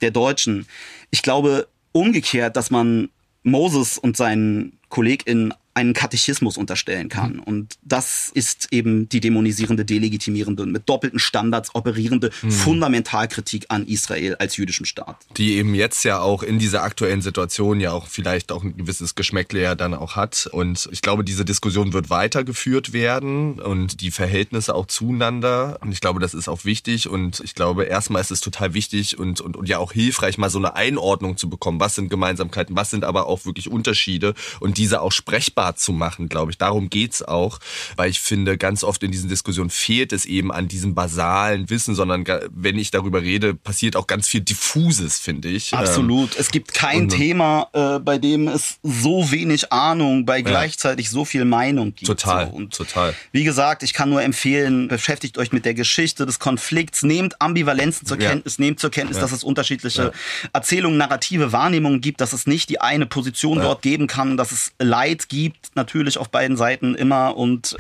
[0.02, 0.66] der Deutschen.
[1.12, 3.10] Ich glaube umgekehrt, dass man
[3.44, 7.34] Moses und seinen KollegInnen einen Katechismus unterstellen kann.
[7.34, 7.44] Mhm.
[7.44, 12.52] Und das ist eben die dämonisierende, delegitimierende und mit doppelten Standards operierende mhm.
[12.52, 15.18] Fundamentalkritik an Israel als jüdischem Staat.
[15.38, 19.14] Die eben jetzt ja auch in dieser aktuellen Situation ja auch vielleicht auch ein gewisses
[19.14, 20.50] Geschmäckle ja dann auch hat.
[20.52, 25.78] Und ich glaube, diese Diskussion wird weitergeführt werden und die Verhältnisse auch zueinander.
[25.82, 27.08] Und ich glaube, das ist auch wichtig.
[27.08, 30.50] Und ich glaube, erstmal ist es total wichtig und, und, und ja auch hilfreich, mal
[30.50, 31.80] so eine Einordnung zu bekommen.
[31.80, 32.76] Was sind Gemeinsamkeiten?
[32.76, 34.34] Was sind aber auch wirklich Unterschiede?
[34.60, 36.58] Und diese auch sprechbar zu machen, glaube ich.
[36.58, 37.60] Darum geht's auch.
[37.96, 41.96] Weil ich finde, ganz oft in diesen Diskussionen fehlt es eben an diesem basalen Wissen,
[41.96, 45.74] sondern wenn ich darüber rede, passiert auch ganz viel Diffuses, finde ich.
[45.74, 46.34] Absolut.
[46.34, 51.08] Ähm, es gibt kein und, Thema, äh, bei dem es so wenig Ahnung, bei gleichzeitig
[51.08, 51.12] ja.
[51.12, 52.08] so viel Meinung gibt.
[52.08, 52.52] Total.
[52.52, 52.84] So.
[52.84, 53.14] Total.
[53.32, 58.08] Wie gesagt, ich kann nur empfehlen, beschäftigt euch mit der Geschichte des Konflikts, nehmt Ambivalenzen
[58.08, 58.66] zur Kenntnis, ja.
[58.66, 59.22] nehmt zur Kenntnis, ja.
[59.22, 60.12] dass es unterschiedliche
[60.54, 64.74] Erzählungen, narrative Wahrnehmungen gibt, dass es nicht die eine Position dort geben kann, dass es
[64.80, 67.78] Leid gibt, natürlich auf beiden Seiten immer und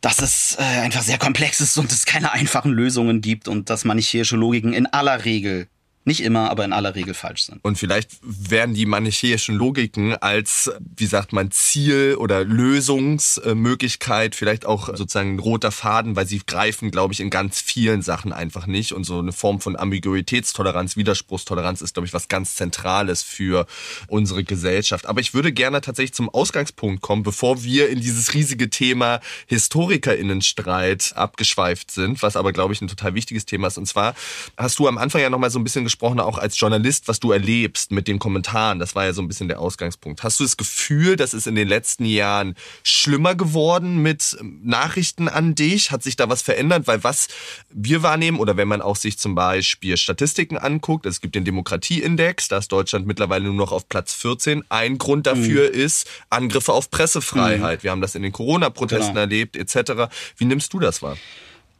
[0.00, 3.84] dass es äh, einfach sehr komplex ist und es keine einfachen Lösungen gibt und dass
[3.84, 5.68] manichäische Logiken in aller Regel
[6.04, 7.62] nicht immer, aber in aller Regel falsch sind.
[7.62, 14.88] Und vielleicht werden die manichäischen Logiken als, wie sagt man, Ziel oder Lösungsmöglichkeit vielleicht auch
[14.88, 18.92] sozusagen ein roter Faden, weil sie greifen, glaube ich, in ganz vielen Sachen einfach nicht.
[18.92, 23.66] Und so eine Form von Ambiguitätstoleranz, Widerspruchstoleranz ist, glaube ich, was ganz Zentrales für
[24.08, 25.06] unsere Gesellschaft.
[25.06, 31.12] Aber ich würde gerne tatsächlich zum Ausgangspunkt kommen, bevor wir in dieses riesige Thema HistorikerInnenstreit
[31.14, 33.76] abgeschweift sind, was aber, glaube ich, ein total wichtiges Thema ist.
[33.76, 34.14] Und zwar
[34.56, 37.20] hast du am Anfang ja noch mal so ein bisschen gesprochen, auch als Journalist, was
[37.20, 38.78] du erlebst mit den Kommentaren.
[38.78, 40.22] Das war ja so ein bisschen der Ausgangspunkt.
[40.22, 45.54] Hast du das Gefühl, dass es in den letzten Jahren schlimmer geworden mit Nachrichten an
[45.54, 45.90] dich?
[45.90, 46.86] Hat sich da was verändert?
[46.86, 47.28] Weil was
[47.70, 52.48] wir wahrnehmen oder wenn man auch sich zum Beispiel Statistiken anguckt, es gibt den Demokratieindex,
[52.48, 54.64] da ist Deutschland mittlerweile nur noch auf Platz 14.
[54.68, 55.74] Ein Grund dafür mhm.
[55.74, 57.80] ist Angriffe auf Pressefreiheit.
[57.80, 57.82] Mhm.
[57.82, 59.20] Wir haben das in den Corona-Protesten genau.
[59.20, 60.12] erlebt, etc.
[60.36, 61.16] Wie nimmst du das wahr?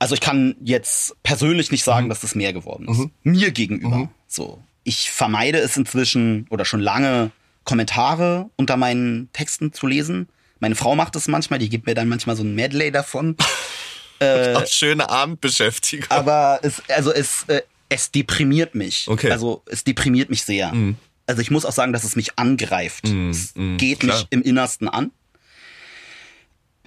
[0.00, 2.08] Also ich kann jetzt persönlich nicht sagen, mhm.
[2.08, 2.98] dass das mehr geworden ist.
[2.98, 3.10] Mhm.
[3.22, 3.96] Mir gegenüber.
[3.96, 4.08] Mhm.
[4.26, 4.60] So.
[4.82, 7.30] Ich vermeide es inzwischen oder schon lange,
[7.64, 10.28] Kommentare unter meinen Texten zu lesen.
[10.58, 13.36] Meine Frau macht das manchmal, die gibt mir dann manchmal so ein Medley davon.
[14.20, 16.10] äh, Auch schöne Abendbeschäftigung.
[16.10, 17.60] Aber es, also es, äh,
[17.90, 19.06] es deprimiert mich.
[19.06, 19.30] Okay.
[19.30, 20.72] Also es deprimiert mich sehr.
[20.72, 20.96] Mhm.
[21.26, 23.06] Also ich muss auch sagen, dass es mich angreift.
[23.06, 23.30] Mhm.
[23.30, 23.76] Es mhm.
[23.76, 24.16] geht Klar.
[24.16, 25.10] mich im Innersten an.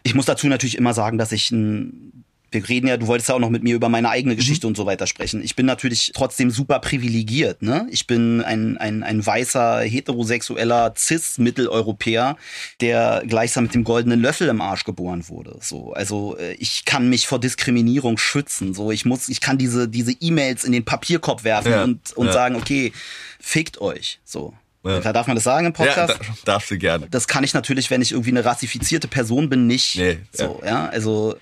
[0.02, 2.13] Ich muss dazu natürlich immer sagen, dass ich ein
[2.54, 4.38] wir reden ja, du wolltest ja auch noch mit mir über meine eigene mhm.
[4.38, 4.72] Geschichte mhm.
[4.72, 5.44] und so weiter sprechen.
[5.44, 7.62] Ich bin natürlich trotzdem super privilegiert.
[7.62, 7.88] Ne?
[7.90, 12.38] Ich bin ein, ein, ein weißer, heterosexueller Cis-Mitteleuropäer,
[12.82, 15.58] der gleichsam mit dem goldenen Löffel im Arsch geboren wurde.
[15.62, 18.74] So, also äh, ich kann mich vor Diskriminierung schützen.
[18.74, 21.84] So, ich muss, ich kann diese diese E-Mails in den Papierkorb werfen ja.
[21.84, 22.34] und und ja.
[22.34, 22.94] sagen, okay,
[23.40, 24.20] fickt euch.
[24.24, 24.54] So,
[24.86, 25.00] ja.
[25.00, 26.20] Darf man das sagen im Podcast?
[26.20, 27.08] Ja, darfst du gerne.
[27.10, 29.96] Das kann ich natürlich, wenn ich irgendwie eine rassifizierte Person bin, nicht.
[29.96, 30.70] Nee, so, ja.
[30.70, 30.86] ja.
[30.88, 31.36] Also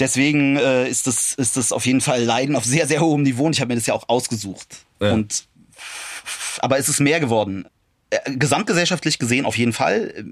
[0.00, 3.46] Deswegen äh, ist das ist das auf jeden Fall Leiden auf sehr sehr hohem Niveau
[3.46, 4.78] und ich habe mir das ja auch ausgesucht.
[5.00, 5.12] Ja.
[5.12, 5.46] Und
[6.60, 7.66] aber es ist mehr geworden.
[8.10, 10.24] Äh, gesamtgesellschaftlich gesehen auf jeden Fall.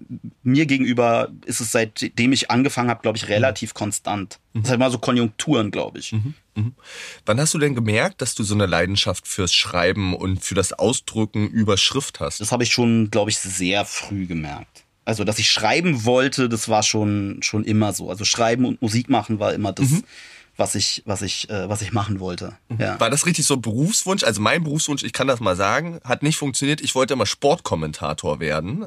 [0.42, 3.79] Mir gegenüber ist es seitdem ich angefangen habe, glaube ich, relativ mhm.
[3.79, 4.38] konstant.
[4.55, 6.12] Das sind mal so Konjunkturen, glaube ich.
[6.12, 6.35] Mhm.
[6.55, 6.74] Mhm.
[7.26, 10.72] Wann hast du denn gemerkt, dass du so eine Leidenschaft fürs Schreiben und für das
[10.72, 12.40] Ausdrücken über Schrift hast?
[12.40, 14.86] Das habe ich schon, glaube ich, sehr früh gemerkt.
[15.06, 18.10] Also, dass ich schreiben wollte, das war schon, schon immer so.
[18.10, 20.02] Also schreiben und Musik machen war immer das, mhm.
[20.56, 22.56] was ich, was ich, äh, was ich machen wollte.
[22.68, 22.80] Mhm.
[22.80, 23.00] Ja.
[23.00, 24.24] War das richtig so Berufswunsch?
[24.24, 26.80] Also mein Berufswunsch, ich kann das mal sagen, hat nicht funktioniert.
[26.80, 28.86] Ich wollte immer Sportkommentator werden.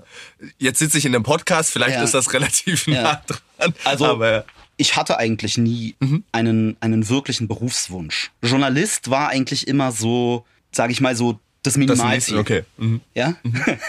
[0.58, 2.03] Jetzt sitze ich in einem Podcast, vielleicht ja.
[2.03, 3.01] ist das relativ ja.
[3.01, 3.73] nah dran.
[3.86, 4.43] Also, aber
[4.75, 6.25] ich hatte eigentlich nie mhm.
[6.34, 8.32] einen, einen wirklichen Berufswunsch.
[8.43, 12.36] Journalist war eigentlich immer so, sage ich mal so, das Minimalziel.
[12.36, 12.63] Das okay.
[12.78, 13.02] Mhm.
[13.13, 13.36] Ja?
[13.43, 13.63] Mhm.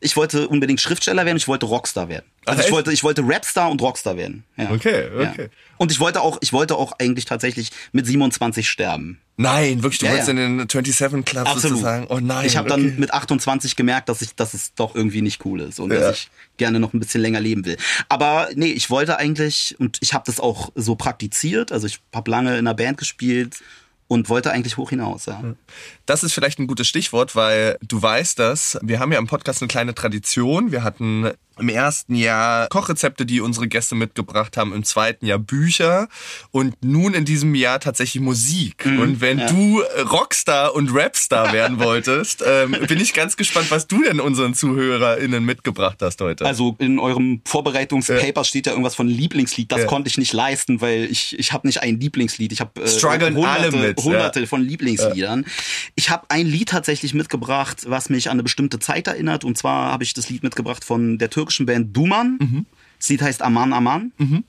[0.00, 2.26] Ich wollte unbedingt Schriftsteller werden, ich wollte Rockstar werden.
[2.44, 4.44] Also Ach, ich wollte, ich wollte Rapstar und Rockstar werden.
[4.58, 4.70] Ja.
[4.70, 5.42] Okay, okay.
[5.44, 5.48] Ja.
[5.78, 9.18] Und ich wollte auch, ich wollte auch eigentlich tatsächlich mit 27 sterben.
[9.38, 10.32] Nein, wirklich, du ja, wolltest ja.
[10.32, 11.62] in den 27 Club Absolut.
[11.62, 12.06] sozusagen.
[12.10, 12.44] Oh nein.
[12.44, 12.82] Ich habe okay.
[12.82, 16.00] dann mit 28 gemerkt, dass ich, dass es doch irgendwie nicht cool ist und ja.
[16.00, 17.78] dass ich gerne noch ein bisschen länger leben will.
[18.10, 21.72] Aber nee, ich wollte eigentlich und ich habe das auch so praktiziert.
[21.72, 23.62] Also ich habe lange in einer Band gespielt
[24.06, 25.26] und wollte eigentlich hoch hinaus.
[25.26, 25.42] Ja.
[26.06, 28.78] Das ist vielleicht ein gutes Stichwort, weil du weißt das.
[28.82, 30.70] Wir haben ja im Podcast eine kleine Tradition.
[30.70, 36.08] Wir hatten im ersten Jahr Kochrezepte, die unsere Gäste mitgebracht haben, im zweiten Jahr Bücher
[36.50, 38.86] und nun in diesem Jahr tatsächlich Musik.
[38.86, 39.46] Mhm, und wenn ja.
[39.46, 44.54] du Rockstar und Rapstar werden wolltest, ähm, bin ich ganz gespannt, was du denn unseren
[44.54, 46.44] ZuhörerInnen mitgebracht hast heute.
[46.44, 48.44] Also in eurem Vorbereitungspaper ja.
[48.44, 49.70] steht ja irgendwas von Lieblingslied.
[49.70, 49.86] Das ja.
[49.86, 52.52] konnte ich nicht leisten, weil ich, ich habe nicht ein Lieblingslied.
[52.52, 55.46] Ich habe äh, hunderte, mit, hunderte von Lieblingsliedern.
[55.96, 59.44] Ich habe ein Lied tatsächlich mitgebracht, was mich an eine bestimmte Zeit erinnert.
[59.44, 62.38] Und zwar habe ich das Lied mitgebracht von der türkischen Band Duman.
[62.40, 62.66] Mhm.
[62.98, 64.12] Das Lied heißt Aman Aman.
[64.18, 64.44] Mhm.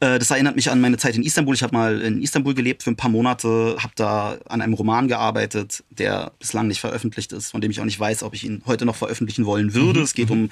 [0.00, 1.54] Äh, das erinnert mich an meine Zeit in Istanbul.
[1.54, 5.08] Ich habe mal in Istanbul gelebt für ein paar Monate, habe da an einem Roman
[5.08, 8.62] gearbeitet, der bislang nicht veröffentlicht ist, von dem ich auch nicht weiß, ob ich ihn
[8.66, 10.00] heute noch veröffentlichen wollen würde.
[10.00, 10.04] Mhm.
[10.04, 10.44] Es geht mhm.
[10.44, 10.48] um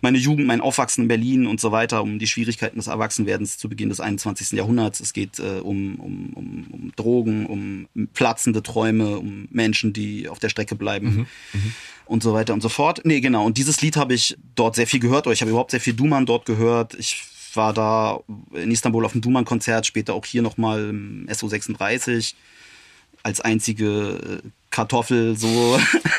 [0.00, 3.68] meine Jugend, mein Aufwachsen in Berlin und so weiter, um die Schwierigkeiten des Erwachsenwerdens zu
[3.68, 4.52] Beginn des 21.
[4.52, 5.00] Jahrhunderts.
[5.00, 10.38] Es geht äh, um, um, um, um Drogen, um platzende Träume, um Menschen, die auf
[10.38, 11.06] der Strecke bleiben.
[11.06, 11.26] Mhm.
[11.60, 11.72] Mhm
[12.06, 13.00] und so weiter und so fort.
[13.04, 13.44] Nee, genau.
[13.44, 15.92] Und dieses Lied habe ich dort sehr viel gehört, oder ich habe überhaupt sehr viel
[15.92, 16.94] Duman dort gehört.
[16.94, 17.24] Ich
[17.56, 18.20] war da
[18.52, 22.34] in Istanbul auf dem Duman-Konzert, später auch hier nochmal im SO36
[23.22, 25.78] als einzige äh, Kartoffel so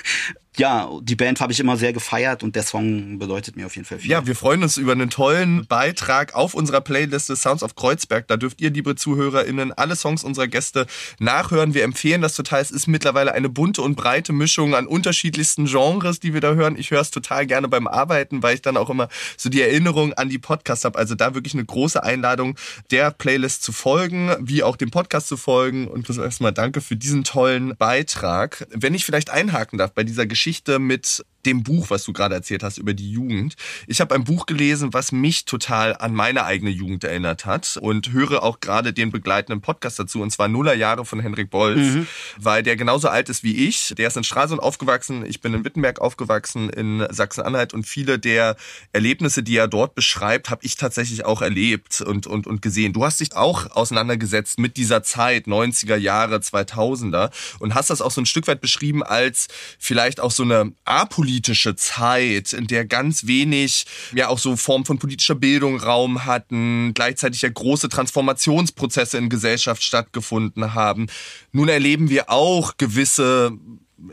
[0.57, 3.85] ja, die Band habe ich immer sehr gefeiert und der Song bedeutet mir auf jeden
[3.85, 4.09] Fall viel.
[4.09, 8.27] Ja, wir freuen uns über einen tollen Beitrag auf unserer Playliste Sounds of Kreuzberg.
[8.27, 10.87] Da dürft ihr, liebe ZuhörerInnen, alle Songs unserer Gäste
[11.19, 11.75] nachhören.
[11.75, 12.61] Wir empfehlen das total.
[12.61, 16.75] Es ist mittlerweile eine bunte und breite Mischung an unterschiedlichsten Genres, die wir da hören.
[16.77, 20.13] Ich höre es total gerne beim Arbeiten, weil ich dann auch immer so die Erinnerung
[20.13, 20.97] an die Podcasts habe.
[20.97, 22.57] Also da wirklich eine große Einladung,
[22.89, 25.87] der Playlist zu folgen, wie auch dem Podcast zu folgen.
[25.87, 28.65] Und erstmal danke für diesen tollen Beitrag.
[28.71, 32.35] Wenn ich vielleicht einhaken darf bei dieser Geschichte, Geschichte mit dem Buch, was du gerade
[32.35, 33.55] erzählt hast über die Jugend.
[33.87, 38.11] Ich habe ein Buch gelesen, was mich total an meine eigene Jugend erinnert hat und
[38.11, 42.07] höre auch gerade den begleitenden Podcast dazu, und zwar Nullerjahre von Henrik Bolz, mhm.
[42.37, 43.93] weil der genauso alt ist wie ich.
[43.97, 48.57] Der ist in Stralsund aufgewachsen, ich bin in Wittenberg aufgewachsen, in Sachsen-Anhalt und viele der
[48.91, 52.91] Erlebnisse, die er dort beschreibt, habe ich tatsächlich auch erlebt und, und, und gesehen.
[52.91, 58.11] Du hast dich auch auseinandergesetzt mit dieser Zeit, 90er Jahre, 2000er und hast das auch
[58.11, 59.47] so ein Stück weit beschrieben als
[59.79, 64.85] vielleicht auch so eine apolitische politische Zeit, in der ganz wenig ja auch so Form
[64.85, 71.07] von politischer Bildung Raum hatten, gleichzeitig ja große Transformationsprozesse in Gesellschaft stattgefunden haben.
[71.51, 73.51] Nun erleben wir auch gewisse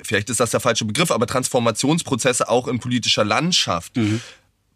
[0.03, 3.97] vielleicht ist das der falsche Begriff, aber Transformationsprozesse auch in politischer Landschaft.
[3.97, 4.21] Mhm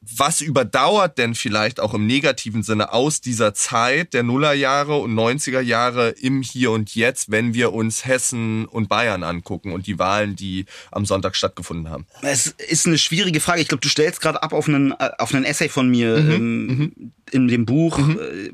[0.00, 5.60] was überdauert denn vielleicht auch im negativen Sinne aus dieser Zeit der Nullerjahre und 90er
[5.60, 10.36] Jahre im Hier und Jetzt, wenn wir uns Hessen und Bayern angucken und die Wahlen,
[10.36, 12.06] die am Sonntag stattgefunden haben?
[12.22, 13.60] Es ist eine schwierige Frage.
[13.60, 16.30] Ich glaube, du stellst gerade ab auf einen, äh, auf einen Essay von mir mhm,
[16.30, 17.12] ähm, mhm.
[17.30, 18.18] in dem Buch mhm.
[18.18, 18.50] äh,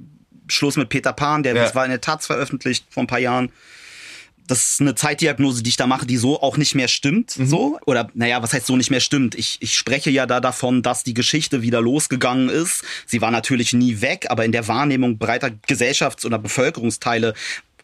[0.49, 1.63] Schluss mit Peter Pan, der ja.
[1.63, 3.51] das war in der Taz veröffentlicht vor ein paar Jahren
[4.47, 7.39] das ist eine Zeitdiagnose, die ich da mache, die so auch nicht mehr stimmt.
[7.39, 7.47] Mhm.
[7.47, 7.79] So.
[7.87, 9.35] Oder naja, was heißt so nicht mehr stimmt?
[9.35, 12.85] Ich, ich spreche ja da davon, dass die Geschichte wieder losgegangen ist.
[13.07, 17.35] Sie war natürlich nie weg, aber in der Wahrnehmung breiter Gesellschafts- oder Bevölkerungsteile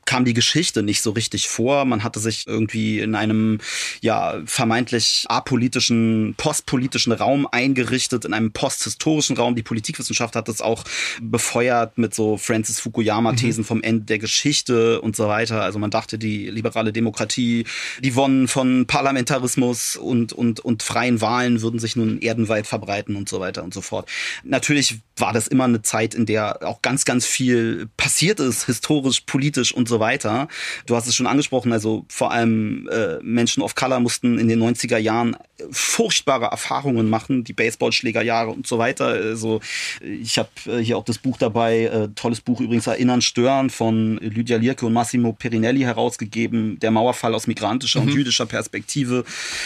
[0.04, 1.84] kam die Geschichte nicht so richtig vor.
[1.84, 3.58] Man hatte sich irgendwie in einem
[4.00, 9.54] ja vermeintlich apolitischen, postpolitischen Raum eingerichtet, in einem posthistorischen Raum.
[9.54, 10.84] Die Politikwissenschaft hat das auch
[11.20, 13.66] befeuert mit so Francis Fukuyama-Thesen mhm.
[13.66, 15.62] vom Ende der Geschichte und so weiter.
[15.62, 17.64] Also man dachte, die liberale Demokratie,
[18.00, 23.28] die Wonnen von Parlamentarismus und, und, und freien Wahlen würden sich nun erdenweit verbreiten und
[23.28, 24.08] so weiter und so fort.
[24.42, 29.20] Natürlich war das immer eine Zeit, in der auch ganz, ganz viel passiert ist, historisch,
[29.20, 30.48] politisch und so weiter.
[30.86, 34.62] Du hast es schon angesprochen, also vor allem äh, Menschen of Color mussten in den
[34.62, 35.36] 90er Jahren
[35.70, 39.06] furchtbare Erfahrungen machen, die Baseballschlägerjahre und so weiter.
[39.08, 39.60] Also
[40.00, 44.16] ich habe äh, hier auch das Buch dabei, äh, tolles Buch übrigens Erinnern, Stören von
[44.18, 48.08] Lydia Lierke und Massimo Perinelli herausgegeben, der Mauerfall aus migrantischer mhm.
[48.08, 49.24] und jüdischer Perspektive.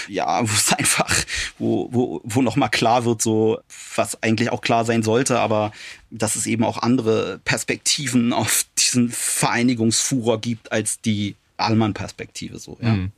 [0.09, 1.15] Ja, wo es einfach,
[1.59, 3.61] wo, wo, wo nochmal klar wird, so
[3.95, 5.73] was eigentlich auch klar sein sollte, aber
[6.15, 12.95] dass es eben auch andere Perspektiven auf diesen Vereinigungsfuror gibt als die Allmann-Perspektive so, ja.
[12.95, 13.13] Mhm.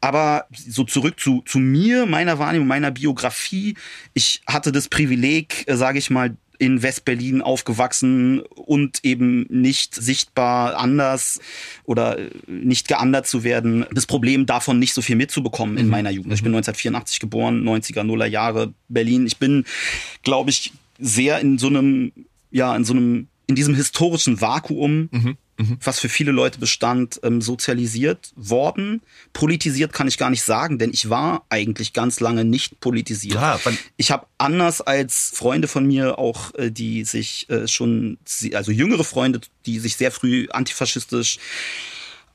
[0.00, 3.76] Aber so zurück zu, zu mir, meiner Wahrnehmung, meiner Biografie.
[4.12, 10.76] Ich hatte das Privileg, äh, sage ich mal, in Westberlin aufgewachsen und eben nicht sichtbar
[10.78, 11.40] anders
[11.84, 13.86] oder äh, nicht geandert zu werden.
[13.92, 15.90] Das Problem davon nicht so viel mitzubekommen in mhm.
[15.90, 16.32] meiner Jugend.
[16.32, 17.20] Ich bin 1984 mhm.
[17.20, 19.26] geboren, 90er, Nuller Jahre, Berlin.
[19.26, 19.64] Ich bin,
[20.22, 22.12] glaube ich, sehr in so einem,
[22.50, 25.78] ja, in so einem, in diesem historischen Vakuum mhm mhm.
[25.82, 29.02] was für viele Leute bestand, ähm, sozialisiert worden.
[29.32, 33.34] Politisiert kann ich gar nicht sagen, denn ich war eigentlich ganz lange nicht politisiert.
[33.34, 33.60] Ja,
[33.96, 38.18] ich habe anders als Freunde von mir auch, äh, die sich äh, schon,
[38.52, 41.38] also jüngere Freunde, die sich sehr früh antifaschistisch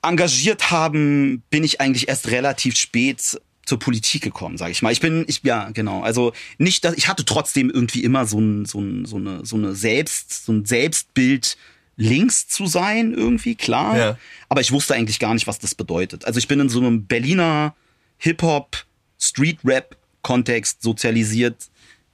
[0.02, 3.40] engagiert haben, bin ich eigentlich erst relativ spät
[3.72, 4.92] zur Politik gekommen, sage ich mal.
[4.92, 6.02] Ich bin, ich ja genau.
[6.02, 9.56] Also nicht, dass ich hatte trotzdem irgendwie immer so ein so, ein, so eine so
[9.56, 11.56] eine Selbst so ein Selbstbild
[11.96, 13.98] links zu sein, irgendwie, klar.
[13.98, 14.18] Ja.
[14.50, 16.26] Aber ich wusste eigentlich gar nicht, was das bedeutet.
[16.26, 17.74] Also ich bin in so einem Berliner
[18.18, 18.76] Hip-Hop,
[19.18, 21.70] Street-Rap-Kontext sozialisiert.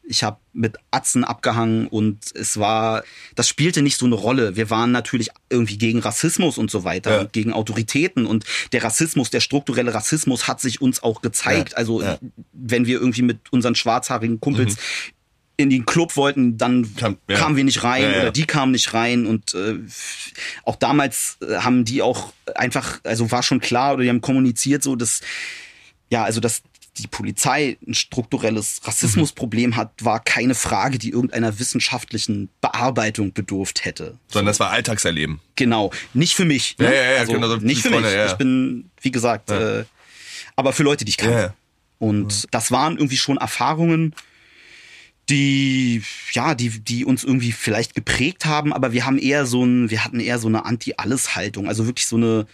[0.09, 3.03] Ich habe mit Atzen abgehangen und es war,
[3.35, 4.55] das spielte nicht so eine Rolle.
[4.55, 7.19] Wir waren natürlich irgendwie gegen Rassismus und so weiter, ja.
[7.21, 11.73] und gegen Autoritäten und der Rassismus, der strukturelle Rassismus hat sich uns auch gezeigt.
[11.73, 11.77] Ja.
[11.77, 12.17] Also ja.
[12.53, 14.81] wenn wir irgendwie mit unseren schwarzhaarigen Kumpels mhm
[15.57, 19.25] in den Club wollten, dann Kam- kamen wir nicht rein oder die kamen nicht rein
[19.25, 19.79] und äh,
[20.63, 24.83] auch damals äh, haben die auch einfach, also war schon klar oder die haben kommuniziert
[24.83, 25.21] so, dass
[26.09, 26.61] ja, also dass
[26.97, 34.17] die Polizei ein strukturelles Rassismusproblem hat, war keine Frage, die irgendeiner wissenschaftlichen Bearbeitung bedurft hätte.
[34.27, 35.39] Sondern das war Alltagserleben.
[35.55, 36.77] Genau, nicht für mich.
[36.77, 36.85] Ne?
[36.85, 38.01] Ja, ja, ja, also, genau, so nicht für mich.
[38.01, 38.27] ja.
[38.27, 39.85] Ich bin, wie gesagt, äh,
[40.55, 41.35] aber für Leute, die ich kannte.
[41.35, 41.53] Ja, ja.
[41.99, 44.13] Und das waren irgendwie schon Erfahrungen,
[45.29, 49.89] die, ja, die, die uns irgendwie vielleicht geprägt haben, aber wir haben eher so ein,
[49.89, 51.67] wir hatten eher so eine Anti-Alles-Haltung.
[51.67, 52.47] Also wirklich so eine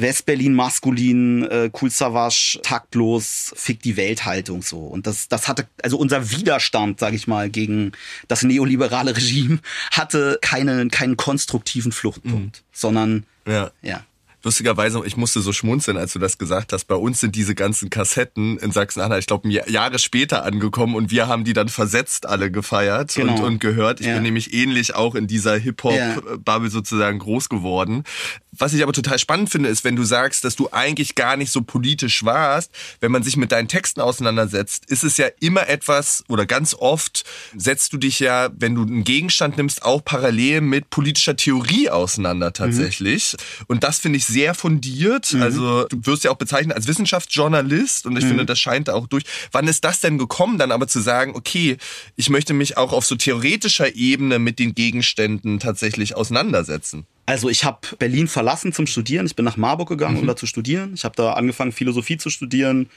[0.00, 4.78] Westberlin maskulin, äh, cool savage, taktlos, fick die Welt-Haltung so.
[4.78, 7.92] Und das, das hatte, also unser Widerstand, sage ich mal, gegen
[8.28, 9.58] das neoliberale Regime
[9.90, 13.70] hatte keinen, keinen konstruktiven Fluchtpunkt, sondern Ja.
[13.82, 14.04] ja.
[14.42, 16.84] Lustigerweise, ich musste so schmunzeln, als du das gesagt hast.
[16.86, 21.28] Bei uns sind diese ganzen Kassetten in Sachsen-Anhalt, ich glaube, Jahre später angekommen und wir
[21.28, 23.34] haben die dann versetzt alle gefeiert Genau.
[23.36, 24.00] und, und gehört.
[24.00, 24.14] Ich Ja.
[24.14, 28.04] bin nämlich ähnlich auch in dieser Hip-Hop-Bubble sozusagen groß geworden.
[28.52, 31.52] Was ich aber total spannend finde, ist, wenn du sagst, dass du eigentlich gar nicht
[31.52, 32.70] so politisch warst,
[33.00, 37.24] wenn man sich mit deinen Texten auseinandersetzt, ist es ja immer etwas oder ganz oft
[37.56, 42.52] setzt du dich ja, wenn du einen Gegenstand nimmst, auch parallel mit politischer Theorie auseinander
[42.52, 43.36] tatsächlich.
[43.68, 45.34] Und das finde ich sehr fundiert.
[45.34, 49.06] Also du wirst ja auch bezeichnet als Wissenschaftsjournalist und ich finde, das scheint da auch
[49.06, 49.24] durch.
[49.52, 51.76] Wann ist das denn gekommen, dann aber zu sagen, okay,
[52.16, 57.06] ich möchte mich auch auf so theoretischer Ebene mit den Gegenständen tatsächlich auseinandersetzen?
[57.26, 59.26] Also ich habe Berlin verlassen zum Studieren.
[59.26, 60.94] Ich bin nach Marburg gegangen, um da zu studieren.
[60.94, 62.88] Ich habe da angefangen, Philosophie zu studieren,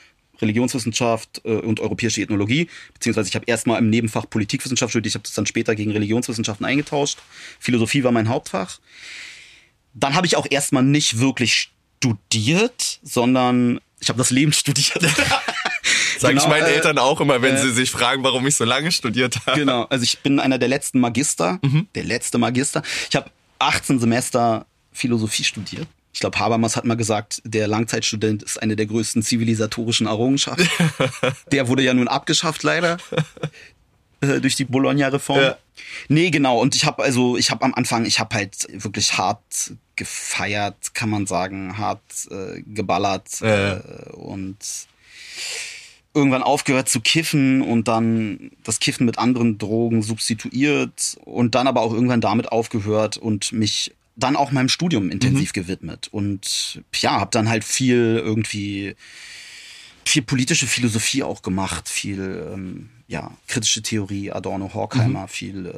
[0.42, 2.68] Religionswissenschaft äh, und europäische Ethnologie.
[2.94, 5.12] Beziehungsweise ich habe erstmal im Nebenfach Politikwissenschaft studiert.
[5.12, 7.20] Ich habe das dann später gegen Religionswissenschaften eingetauscht.
[7.60, 8.80] Philosophie war mein Hauptfach.
[9.94, 11.72] Dann habe ich auch erstmal nicht wirklich
[12.04, 15.02] studiert, sondern ich habe das Leben studiert.
[16.20, 18.56] Sage ich Genau, meinen äh, Eltern auch immer, wenn äh, sie sich fragen, warum ich
[18.56, 19.60] so lange studiert habe.
[19.60, 21.60] Genau, also ich bin einer der letzten Magister,
[21.96, 22.82] der letzte Magister.
[23.10, 23.30] Ich habe
[23.60, 25.88] 18 Semester Philosophie studiert.
[26.14, 30.70] Ich glaube, Habermas hat mal gesagt, der Langzeitstudent ist eine der größten zivilisatorischen Errungenschaften.
[31.52, 32.98] der wurde ja nun abgeschafft, leider.
[34.24, 35.40] Äh, Durch die Bologna-Reform.
[35.40, 35.58] Ja.
[36.08, 36.60] Nee, genau.
[36.60, 41.10] Und ich habe also, ich habe am Anfang, ich habe halt wirklich hart gefeiert, kann
[41.10, 42.02] man sagen, hart
[42.32, 43.78] äh, geballert Ja.
[43.78, 44.58] Äh, und
[46.14, 51.82] irgendwann aufgehört zu kiffen und dann das Kiffen mit anderen Drogen substituiert und dann aber
[51.82, 57.32] auch irgendwann damit aufgehört und mich dann auch meinem Studium intensiv gewidmet und ja, habe
[57.32, 58.96] dann halt viel irgendwie
[60.06, 65.72] viel politische Philosophie auch gemacht, viel ähm, ja, kritische Theorie, Adorno, Horkheimer, viel äh,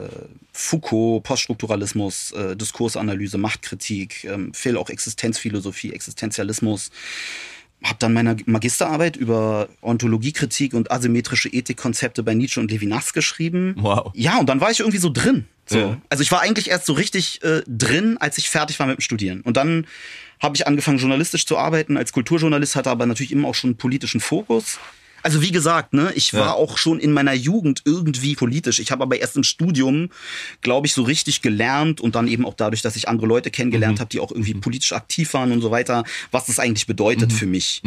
[0.54, 6.92] Foucault, Poststrukturalismus, äh, Diskursanalyse, Machtkritik, ähm, viel auch Existenzphilosophie, Existenzialismus.
[7.84, 13.76] Habe dann meine Magisterarbeit über Ontologiekritik und asymmetrische Ethikkonzepte bei Nietzsche und Levinas geschrieben.
[13.78, 14.12] Wow.
[14.14, 15.46] Ja, und dann war ich irgendwie so drin.
[15.66, 15.78] So.
[15.78, 16.02] Ja.
[16.10, 19.02] Also ich war eigentlich erst so richtig äh, drin, als ich fertig war mit dem
[19.02, 19.42] Studieren.
[19.42, 19.88] Und dann
[20.40, 21.98] habe ich angefangen, journalistisch zu arbeiten.
[21.98, 24.80] Als Kulturjournalist hatte aber natürlich immer auch schon einen politischen Fokus.
[25.26, 26.54] Also wie gesagt, ne, ich war Ja.
[26.54, 28.78] auch schon in meiner Jugend irgendwie politisch.
[28.80, 30.10] Ich habe aber erst im Studium,
[30.62, 34.00] glaube ich, so richtig gelernt und dann eben auch dadurch, dass ich andere Leute kennengelernt
[34.00, 37.48] habe, die auch irgendwie politisch aktiv waren und so weiter, was das eigentlich bedeutet für
[37.48, 37.82] mich.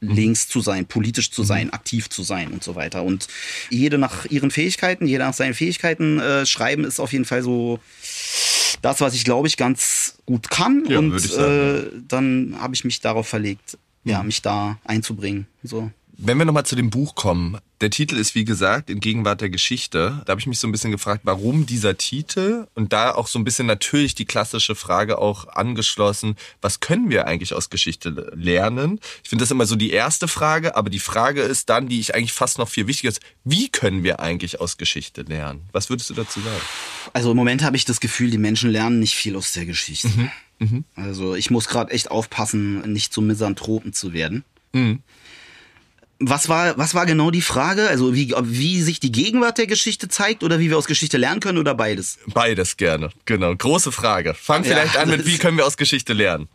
[0.00, 3.02] Links zu sein, politisch zu sein, aktiv zu sein und so weiter.
[3.02, 3.26] Und
[3.70, 7.80] jede nach ihren Fähigkeiten, jeder nach seinen Fähigkeiten äh, schreiben ist auf jeden Fall so
[8.82, 10.84] das, was ich glaube ich ganz gut kann.
[10.88, 15.46] Ja, und sagen, äh, dann habe ich mich darauf verlegt, ja, mich da einzubringen.
[15.64, 15.90] So.
[16.18, 19.50] Wenn wir nochmal zu dem Buch kommen, der Titel ist wie gesagt in Gegenwart der
[19.50, 20.22] Geschichte.
[20.24, 23.38] Da habe ich mich so ein bisschen gefragt, warum dieser Titel und da auch so
[23.38, 28.98] ein bisschen natürlich die klassische Frage auch angeschlossen, was können wir eigentlich aus Geschichte lernen?
[29.22, 32.14] Ich finde das immer so die erste Frage, aber die Frage ist dann, die ich
[32.14, 35.68] eigentlich fast noch viel wichtiger ist, wie können wir eigentlich aus Geschichte lernen?
[35.72, 36.62] Was würdest du dazu sagen?
[37.12, 40.08] Also im Moment habe ich das Gefühl, die Menschen lernen nicht viel aus der Geschichte.
[40.94, 44.44] Also ich muss gerade echt aufpassen, nicht zu Misanthropen zu werden.
[46.18, 47.88] Was war, was war genau die Frage?
[47.88, 51.40] Also wie, wie sich die Gegenwart der Geschichte zeigt oder wie wir aus Geschichte lernen
[51.40, 52.18] können oder beides?
[52.26, 53.10] Beides gerne.
[53.26, 53.54] Genau.
[53.54, 54.32] Große Frage.
[54.34, 56.48] Fang Ja, vielleicht an mit, wie können wir aus Geschichte lernen?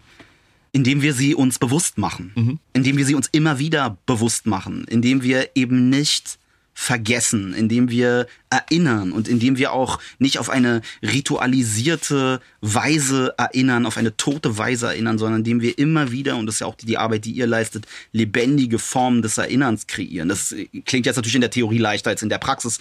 [0.72, 2.60] Indem wir sie uns bewusst machen.
[2.74, 4.86] Indem wir sie uns immer wieder bewusst machen.
[4.86, 6.40] Indem wir eben nicht
[6.74, 13.98] vergessen, indem wir erinnern und indem wir auch nicht auf eine ritualisierte Weise erinnern, auf
[13.98, 16.98] eine tote Weise erinnern, sondern indem wir immer wieder, und das ist ja auch die,
[16.98, 20.30] Arbeit, die ihr leistet, lebendige Formen des Erinnerns kreieren.
[20.30, 20.54] Das
[20.86, 22.80] klingt jetzt natürlich in der Theorie leichter als in der Praxis,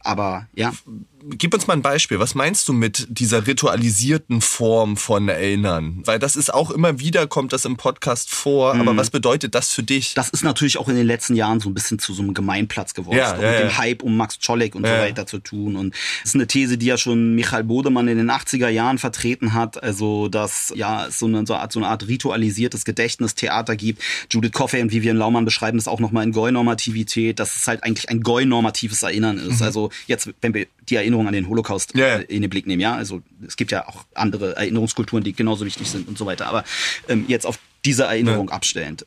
[0.00, 0.72] aber ja.
[1.26, 2.18] Gib uns mal ein Beispiel.
[2.18, 6.02] Was meinst du mit dieser ritualisierten Form von Erinnern?
[6.04, 8.74] Weil das ist auch immer wieder, kommt das im Podcast vor.
[8.74, 10.12] Aber was bedeutet das für dich?
[10.12, 12.92] Das ist natürlich auch in den letzten Jahren so ein bisschen zu so einem Gemeinplatz
[12.92, 13.16] geworden.
[13.16, 13.60] Ja, ja, mit ja.
[13.60, 15.26] dem Hype um Max Czolek und so weiter ja.
[15.26, 15.76] zu tun.
[15.76, 19.54] Und das ist eine These, die ja schon Michael Bodemann in den 80er Jahren vertreten
[19.54, 19.82] hat.
[19.82, 24.02] Also, dass ja so eine, so eine, Art, so eine Art ritualisiertes Gedächtnistheater gibt.
[24.30, 28.08] Judith Coffey und Vivian Laumann beschreiben das auch nochmal in Goi-Normativität, dass es halt eigentlich
[28.08, 29.60] ein Goi-normatives Erinnern ist.
[29.60, 29.66] Mhm.
[29.66, 32.16] Also jetzt, wenn wir die Erinnerung an den Holocaust ja.
[32.16, 35.88] in den Blick nehmen, ja, also es gibt ja auch andere Erinnerungskulturen, die genauso wichtig
[35.88, 36.46] sind und so weiter.
[36.46, 36.64] Aber
[37.08, 38.54] ähm, jetzt auf diese Erinnerung ja.
[38.54, 39.06] abstellend.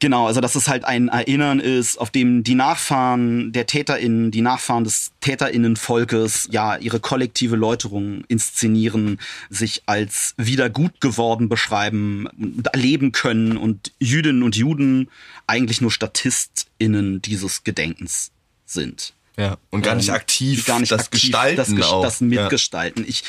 [0.00, 4.42] Genau, also dass es halt ein Erinnern ist, auf dem die Nachfahren der TäterInnen, die
[4.42, 9.18] Nachfahren des TäterInnenvolkes, ja, ihre kollektive Läuterung inszenieren,
[9.50, 15.08] sich als wieder gut geworden beschreiben und erleben können und Jüdinnen und Juden
[15.48, 18.30] eigentlich nur StatistInnen dieses Gedenkens
[18.66, 19.14] sind.
[19.36, 22.02] Ja, und gar nicht ähm, aktiv gar nicht das aktiv gestalten das, auch.
[22.02, 23.02] das mitgestalten.
[23.02, 23.08] Ja.
[23.08, 23.24] Ich,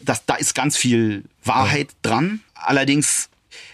[0.00, 2.10] das, da ist ganz viel Wahrheit ja.
[2.10, 2.40] dran.
[2.54, 3.28] Allerdings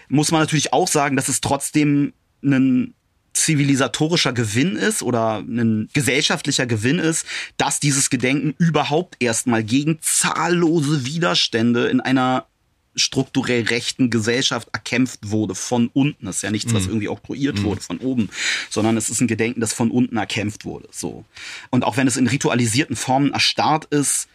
[0.07, 2.13] muss man natürlich auch sagen, dass es trotzdem
[2.43, 2.93] ein
[3.33, 7.25] zivilisatorischer Gewinn ist oder ein gesellschaftlicher Gewinn ist,
[7.57, 12.45] dass dieses Gedenken überhaupt erstmal gegen zahllose Widerstände in einer
[12.95, 16.25] strukturell rechten Gesellschaft erkämpft wurde von unten.
[16.25, 16.89] Das ist ja nichts, was mhm.
[16.89, 17.63] irgendwie oktroyiert mhm.
[17.63, 18.29] wurde von oben,
[18.69, 20.89] sondern es ist ein Gedenken, das von unten erkämpft wurde.
[20.91, 21.23] So.
[21.69, 24.27] Und auch wenn es in ritualisierten Formen erstarrt ist,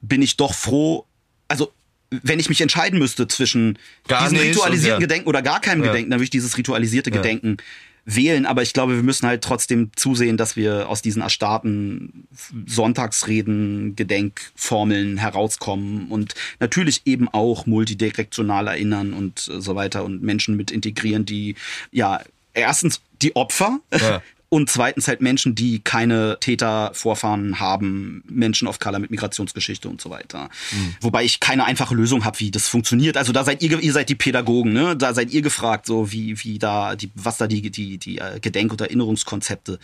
[0.00, 1.06] bin ich doch froh,
[1.48, 1.72] also
[2.10, 5.06] wenn ich mich entscheiden müsste zwischen gar diesem ritualisierten ja.
[5.06, 5.90] Gedenken oder gar keinem ja.
[5.90, 7.16] Gedenken, dann würde ich dieses ritualisierte ja.
[7.16, 7.58] Gedenken
[8.04, 8.46] wählen.
[8.46, 12.26] Aber ich glaube, wir müssen halt trotzdem zusehen, dass wir aus diesen erstarrten
[12.66, 20.70] Sonntagsreden, Gedenkformeln herauskommen und natürlich eben auch multidirektional erinnern und so weiter und Menschen mit
[20.70, 21.54] integrieren, die
[21.92, 22.22] ja
[22.54, 24.22] erstens die Opfer ja.
[24.50, 30.08] Und zweitens halt Menschen, die keine Tätervorfahren haben, Menschen of Color mit Migrationsgeschichte und so
[30.08, 30.48] weiter.
[30.72, 30.96] Mhm.
[31.02, 33.18] Wobei ich keine einfache Lösung habe, wie das funktioniert.
[33.18, 34.96] Also da seid ihr, ihr seid die Pädagogen, ne?
[34.96, 38.40] Da seid ihr gefragt, so wie, wie da, die, was da die, die, die äh,
[38.40, 39.78] Gedenk- und Erinnerungskonzepte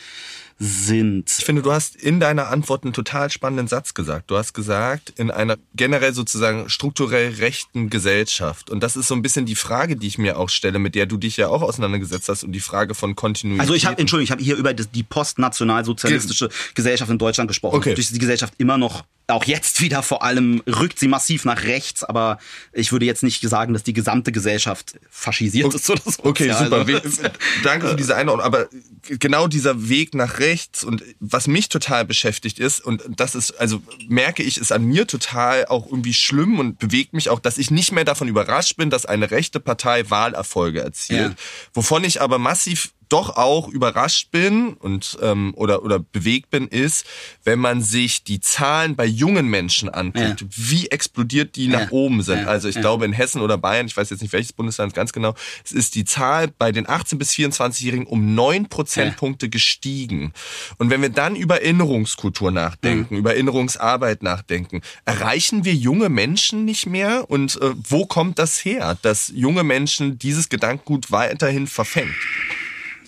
[0.58, 1.30] sind.
[1.38, 4.30] Ich finde, du hast in deiner Antwort einen total spannenden Satz gesagt.
[4.30, 8.70] Du hast gesagt, in einer generell sozusagen strukturell rechten Gesellschaft.
[8.70, 11.06] Und das ist so ein bisschen die Frage, die ich mir auch stelle, mit der
[11.06, 13.60] du dich ja auch auseinandergesetzt hast und die Frage von Kontinuität.
[13.60, 17.76] Also ich habe, Entschuldigung, ich habe hier über die postnationalsozialistische Ge Gesellschaft in Deutschland gesprochen.
[17.76, 17.94] Okay.
[17.94, 22.04] Durch die Gesellschaft immer noch auch jetzt wieder vor allem rückt sie massiv nach rechts,
[22.04, 22.38] aber
[22.72, 25.76] ich würde jetzt nicht sagen, dass die gesamte Gesellschaft faschisiert okay.
[25.76, 26.24] ist oder so.
[26.24, 26.86] Okay, super.
[26.86, 27.22] Also,
[27.62, 28.44] Danke für diese Einordnung.
[28.44, 28.68] Aber
[29.08, 33.82] genau dieser Weg nach rechts und was mich total beschäftigt ist, und das ist, also
[34.08, 37.70] merke ich, ist an mir total auch irgendwie schlimm und bewegt mich auch, dass ich
[37.70, 41.30] nicht mehr davon überrascht bin, dass eine rechte Partei Wahlerfolge erzielt.
[41.30, 41.36] Ja.
[41.72, 47.06] Wovon ich aber massiv doch auch überrascht bin und ähm, oder oder bewegt bin, ist,
[47.44, 50.46] wenn man sich die Zahlen bei jungen Menschen anguckt, ja.
[50.50, 51.80] wie explodiert die ja.
[51.80, 52.40] nach oben sind.
[52.40, 52.46] Ja.
[52.46, 55.34] Also ich glaube in Hessen oder Bayern, ich weiß jetzt nicht welches Bundesland ganz genau,
[55.64, 60.32] es ist die Zahl bei den 18 bis 24-Jährigen um neun Prozentpunkte gestiegen.
[60.78, 63.20] Und wenn wir dann über Erinnerungskultur nachdenken, mhm.
[63.20, 67.28] über Erinnerungsarbeit nachdenken, erreichen wir junge Menschen nicht mehr?
[67.28, 72.14] Und äh, wo kommt das her, dass junge Menschen dieses Gedankengut weiterhin verfängt?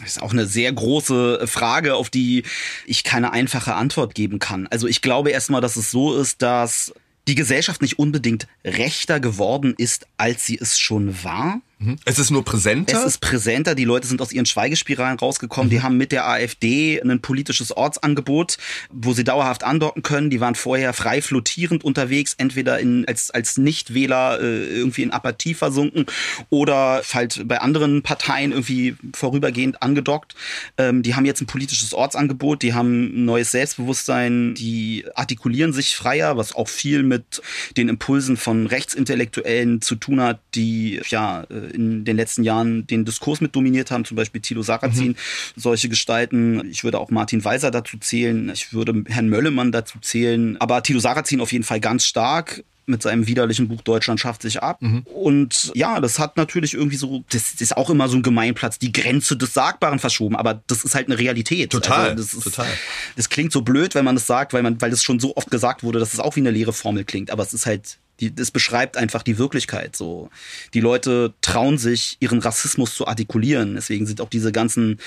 [0.06, 2.44] Ist auch eine sehr große Frage, auf die
[2.86, 4.66] ich keine einfache Antwort geben kann.
[4.68, 6.94] Also ich glaube erstmal, dass es so ist, dass
[7.28, 11.60] die Gesellschaft nicht unbedingt rechter geworden ist, als sie es schon war.
[11.78, 11.96] Mhm.
[12.06, 12.98] Es ist nur präsenter?
[12.98, 13.74] Es ist präsenter.
[13.74, 15.68] Die Leute sind aus ihren Schweigespiralen rausgekommen.
[15.68, 15.70] Mhm.
[15.70, 18.56] Die haben mit der AfD ein politisches Ortsangebot,
[18.90, 20.30] wo sie dauerhaft andocken können.
[20.30, 25.54] Die waren vorher frei flottierend unterwegs, entweder in, als, als Nichtwähler äh, irgendwie in Apathie
[25.54, 26.06] versunken
[26.48, 30.34] oder halt bei anderen Parteien irgendwie vorübergehend angedockt.
[30.78, 35.94] Ähm, die haben jetzt ein politisches Ortsangebot, die haben ein neues Selbstbewusstsein, die artikulieren sich
[35.94, 37.42] freier, was auch viel mit
[37.76, 43.04] den Impulsen von Rechtsintellektuellen zu tun hat, die ja äh, in den letzten Jahren den
[43.04, 45.16] Diskurs mit dominiert haben, zum Beispiel Thilo Sarrazin, mhm.
[45.56, 46.68] solche Gestalten.
[46.70, 51.00] Ich würde auch Martin Weiser dazu zählen, ich würde Herrn Möllemann dazu zählen, aber Thilo
[51.00, 54.80] Sarrazin auf jeden Fall ganz stark mit seinem widerlichen Buch Deutschland schafft sich ab.
[54.80, 55.02] Mhm.
[55.12, 58.78] Und ja, das hat natürlich irgendwie so, das, das, ist auch immer so ein Gemeinplatz,
[58.78, 61.70] die Grenze des Sagbaren verschoben, aber das ist halt eine Realität.
[61.70, 62.10] Total.
[62.10, 62.68] Also das ist, total.
[63.16, 65.50] Das klingt so blöd, wenn man das sagt, weil man, weil das schon so oft
[65.50, 68.34] gesagt wurde, dass es auch wie eine leere Formel klingt, aber es ist halt die,
[68.34, 70.30] das beschreibt einfach die Wirklichkeit so.
[70.74, 73.74] Die Leute trauen sich, ihren Rassismus zu artikulieren.
[73.74, 74.98] Deswegen sind auch diese ganzen,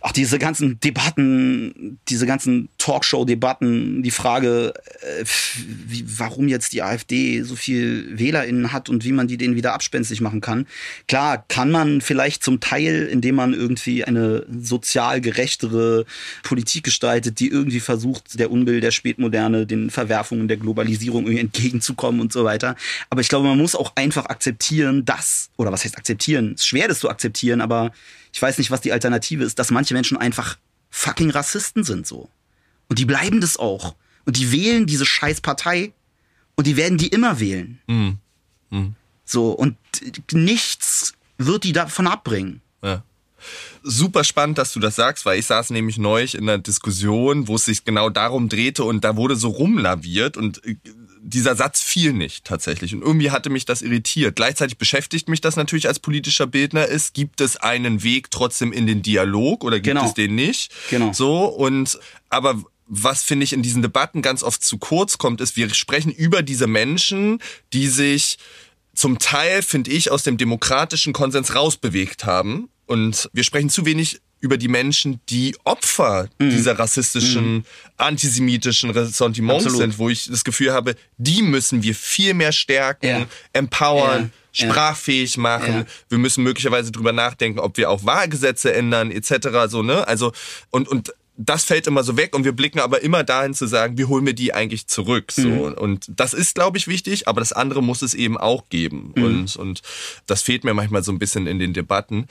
[0.00, 5.24] auch diese ganzen Debatten, diese ganzen Talkshow-Debatten, die Frage, äh,
[5.86, 9.72] wie, warum jetzt die AfD so viel WählerInnen hat und wie man die denen wieder
[9.72, 10.66] abspenstig machen kann.
[11.06, 16.04] Klar, kann man vielleicht zum Teil, indem man irgendwie eine sozial gerechtere
[16.42, 22.20] Politik gestaltet, die irgendwie versucht, der Unbill der Spätmoderne, den Verwerfungen der Globalisierung irgendwie entgegenzukommen
[22.20, 22.74] und so weiter.
[23.10, 26.54] Aber ich glaube, man muss auch einfach akzeptieren, dass, oder was heißt akzeptieren?
[26.56, 27.92] Es ist schwer, das zu akzeptieren, aber
[28.32, 30.58] ich weiß nicht, was die Alternative ist, dass manche Menschen einfach
[30.90, 32.28] fucking Rassisten sind so.
[32.92, 33.94] Und die bleiben das auch.
[34.26, 35.92] Und die wählen diese scheiß Partei
[36.56, 37.80] und die werden die immer wählen.
[37.86, 38.18] Mhm.
[38.68, 38.94] Mhm.
[39.24, 39.78] So, und
[40.30, 42.60] nichts wird die davon abbringen.
[42.82, 43.02] Ja.
[43.82, 47.54] Super spannend, dass du das sagst, weil ich saß nämlich neulich in einer Diskussion, wo
[47.54, 50.76] es sich genau darum drehte und da wurde so rumlaviert und äh,
[51.22, 52.94] dieser Satz fiel nicht tatsächlich.
[52.94, 54.36] Und irgendwie hatte mich das irritiert.
[54.36, 57.14] Gleichzeitig beschäftigt mich das natürlich als politischer Bildner ist.
[57.14, 60.06] Gibt es einen Weg trotzdem in den Dialog oder gibt Genau.
[60.06, 60.72] es den nicht?
[60.90, 61.12] Genau.
[61.14, 65.56] So und aber was finde ich in diesen Debatten ganz oft zu kurz kommt, ist,
[65.56, 67.40] wir sprechen über diese Menschen,
[67.72, 68.38] die sich
[68.94, 72.68] zum Teil, finde ich, aus dem demokratischen Konsens rausbewegt haben.
[72.86, 76.50] Und wir sprechen zu wenig über die Menschen, die Opfer Mhm.
[76.50, 77.64] dieser rassistischen,
[77.96, 79.80] antisemitischen Ressentiments Absolut.
[79.80, 83.26] sind, wo ich das Gefühl habe, die müssen wir viel mehr stärken, Ja.
[83.52, 84.32] empowern.
[84.54, 84.68] Ja.
[84.70, 85.72] sprachfähig machen.
[85.72, 85.86] Ja.
[86.10, 89.48] Wir müssen möglicherweise drüber nachdenken, ob wir auch Wahlgesetze ändern, etc.
[89.68, 90.06] So, ne?
[90.06, 90.32] Also,
[90.68, 93.96] und, und das fällt immer so weg und wir blicken aber immer dahin zu sagen,
[93.96, 95.32] wie holen wir die eigentlich zurück?
[95.32, 95.48] So.
[95.48, 95.74] Mhm.
[95.74, 99.12] Und das ist, glaube ich, wichtig, aber das andere muss es eben auch geben.
[99.16, 99.24] Mhm.
[99.24, 99.82] Und, und
[100.26, 102.26] das fehlt mir manchmal so ein bisschen in den Debatten.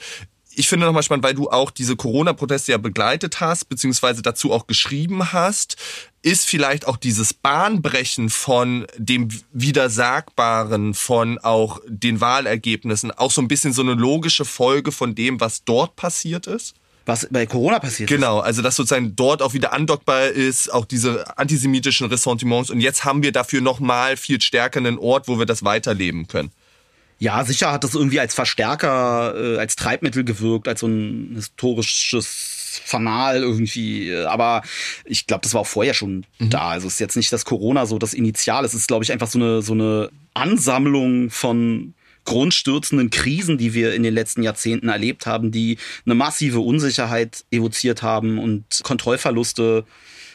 [0.54, 4.66] Ich finde nochmal spannend, weil du auch diese Corona-Proteste ja begleitet hast, beziehungsweise dazu auch
[4.66, 5.76] geschrieben hast,
[6.20, 13.48] ist vielleicht auch dieses Bahnbrechen von dem Widersagbaren, von auch den Wahlergebnissen auch so ein
[13.48, 16.74] bisschen so eine logische Folge von dem, was dort passiert ist?
[17.04, 18.16] Was bei Corona passiert ist.
[18.16, 22.70] Genau, also dass sozusagen dort auch wieder andockbar ist, auch diese antisemitischen Ressentiments.
[22.70, 26.52] Und jetzt haben wir dafür nochmal viel stärker einen Ort, wo wir das weiterleben können.
[27.18, 32.80] Ja, sicher hat das irgendwie als Verstärker, äh, als Treibmittel gewirkt, als so ein historisches
[32.84, 34.14] Fanal irgendwie.
[34.26, 34.62] Aber
[35.04, 36.70] ich glaube, das war auch vorher schon da.
[36.70, 38.64] Also es ist jetzt nicht das Corona so das Initial.
[38.64, 41.94] Es ist, glaube ich, einfach so eine, so eine Ansammlung von
[42.24, 48.02] grundstürzenden Krisen, die wir in den letzten Jahrzehnten erlebt haben, die eine massive Unsicherheit evoziert
[48.02, 49.84] haben und Kontrollverluste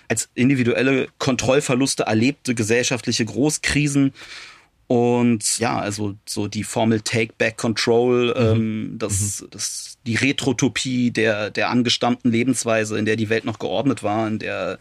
[0.10, 4.14] als individuelle Kontrollverluste erlebte gesellschaftliche Großkrisen.
[4.88, 11.50] Und ja, also so die Formel Take Back Control, ähm, das, das, die Retrotopie der,
[11.50, 14.80] der angestammten Lebensweise, in der die Welt noch geordnet war, in der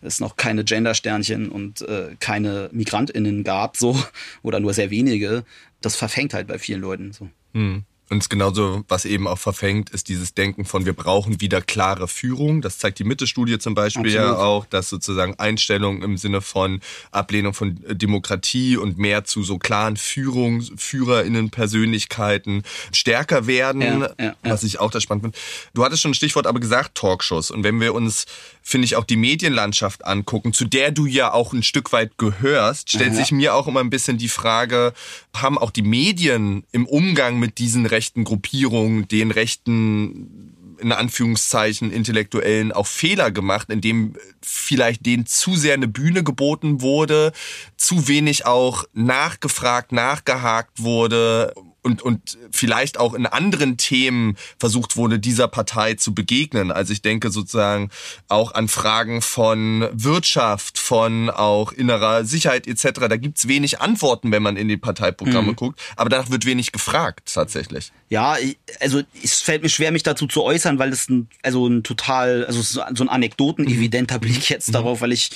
[0.00, 4.02] es noch keine Gendersternchen und äh, keine MigrantInnen gab, so,
[4.42, 5.44] oder nur sehr wenige,
[5.84, 7.28] das verfängt halt bei vielen Leuten so.
[7.54, 7.84] Hm.
[8.12, 12.06] Und es genauso, was eben auch verfängt, ist dieses Denken von, wir brauchen wieder klare
[12.08, 12.60] Führung.
[12.60, 14.38] Das zeigt die Mitte-Studie zum Beispiel ja Absolut.
[14.44, 19.96] auch, dass sozusagen Einstellungen im Sinne von Ablehnung von Demokratie und mehr zu so klaren
[19.96, 24.34] Führung, FührerInnen-Persönlichkeiten stärker werden, Ja, ja, ja.
[24.42, 25.38] was ich auch da spannend finde.
[25.72, 27.50] Du hattest schon ein Stichwort aber gesagt, Talkshows.
[27.50, 28.26] Und wenn wir uns,
[28.62, 32.90] finde ich, auch die Medienlandschaft angucken, zu der du ja auch ein Stück weit gehörst,
[32.90, 33.20] stellt Ja.
[33.20, 34.92] sich mir auch immer ein bisschen die Frage,
[35.34, 42.72] haben auch die Medien im Umgang mit diesen rechten Gruppierungen, den rechten in Anführungszeichen Intellektuellen
[42.72, 47.32] auch Fehler gemacht, indem vielleicht denen zu sehr eine Bühne geboten wurde,
[47.76, 55.18] zu wenig auch nachgefragt, nachgehakt wurde und, und vielleicht auch in anderen Themen versucht wurde,
[55.18, 56.70] dieser Partei zu begegnen.
[56.70, 57.90] Also ich denke sozusagen
[58.28, 63.08] auch an Fragen von Wirtschaft, von auch innerer Sicherheit etc.
[63.08, 67.32] Da gibt's wenig Antworten, wenn man in die Parteiprogramme guckt, aber danach wird wenig gefragt
[67.34, 67.92] tatsächlich.
[68.08, 68.36] Ja,
[68.80, 72.44] also es fällt mir schwer, mich dazu zu äußern, weil das ein, also ein total,
[72.44, 75.30] also so so ein anekdotenevidenter Blick jetzt darauf, weil ich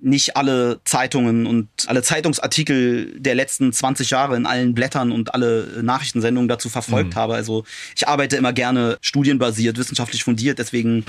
[0.00, 5.80] nicht alle Zeitungen und alle Zeitungsartikel der letzten 20 Jahre in allen Blättern und alle
[5.82, 7.34] Nachrichtensendungen dazu verfolgt habe.
[7.34, 7.64] Also
[7.96, 11.04] ich arbeite immer gerne studienbasiert, wissenschaftlich fundiert, deswegen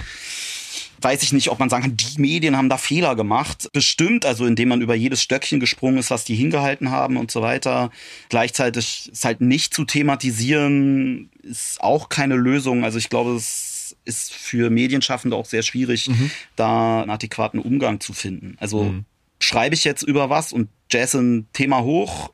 [1.01, 3.69] weiß ich nicht, ob man sagen kann, die Medien haben da Fehler gemacht.
[3.73, 7.41] Bestimmt, also indem man über jedes Stöckchen gesprungen ist, was die hingehalten haben und so
[7.41, 7.91] weiter.
[8.29, 12.83] Gleichzeitig ist halt nicht zu thematisieren, ist auch keine Lösung.
[12.83, 13.78] Also ich glaube, es
[14.09, 16.09] ist für Medienschaffende auch sehr schwierig,
[16.55, 18.57] da einen adäquaten Umgang zu finden.
[18.59, 18.93] Also
[19.39, 22.31] schreibe ich jetzt über was und jazz ein Thema hoch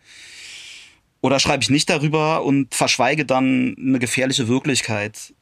[1.21, 5.33] oder schreibe ich nicht darüber und verschweige dann eine gefährliche Wirklichkeit.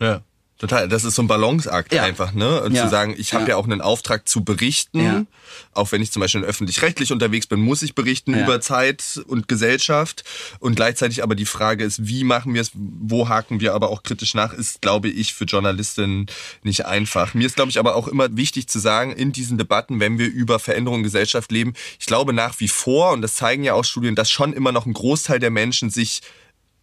[0.00, 0.22] Ja.
[0.60, 2.02] Total, das ist so ein Balanceakt Ja.
[2.02, 2.62] einfach, ne?
[2.62, 2.84] Und Ja.
[2.84, 3.48] zu sagen, ich habe Ja.
[3.50, 3.56] ja.
[3.56, 5.00] auch einen Auftrag zu berichten.
[5.02, 5.24] Ja.
[5.72, 10.22] Auch wenn ich zum Beispiel öffentlich-rechtlich unterwegs bin, muss ich berichten über Zeit und Gesellschaft.
[10.58, 14.02] Und gleichzeitig aber die Frage ist, wie machen wir es, wo haken wir aber auch
[14.02, 16.26] kritisch nach, ist, glaube ich, für Journalistinnen
[16.62, 17.32] nicht einfach.
[17.32, 20.26] Mir ist, glaube ich, aber auch immer wichtig zu sagen, in diesen Debatten, wenn wir
[20.28, 23.84] über Veränderungen in Gesellschaft leben, ich glaube nach wie vor, und das zeigen ja auch
[23.84, 26.20] Studien, dass schon immer noch ein Großteil der Menschen sich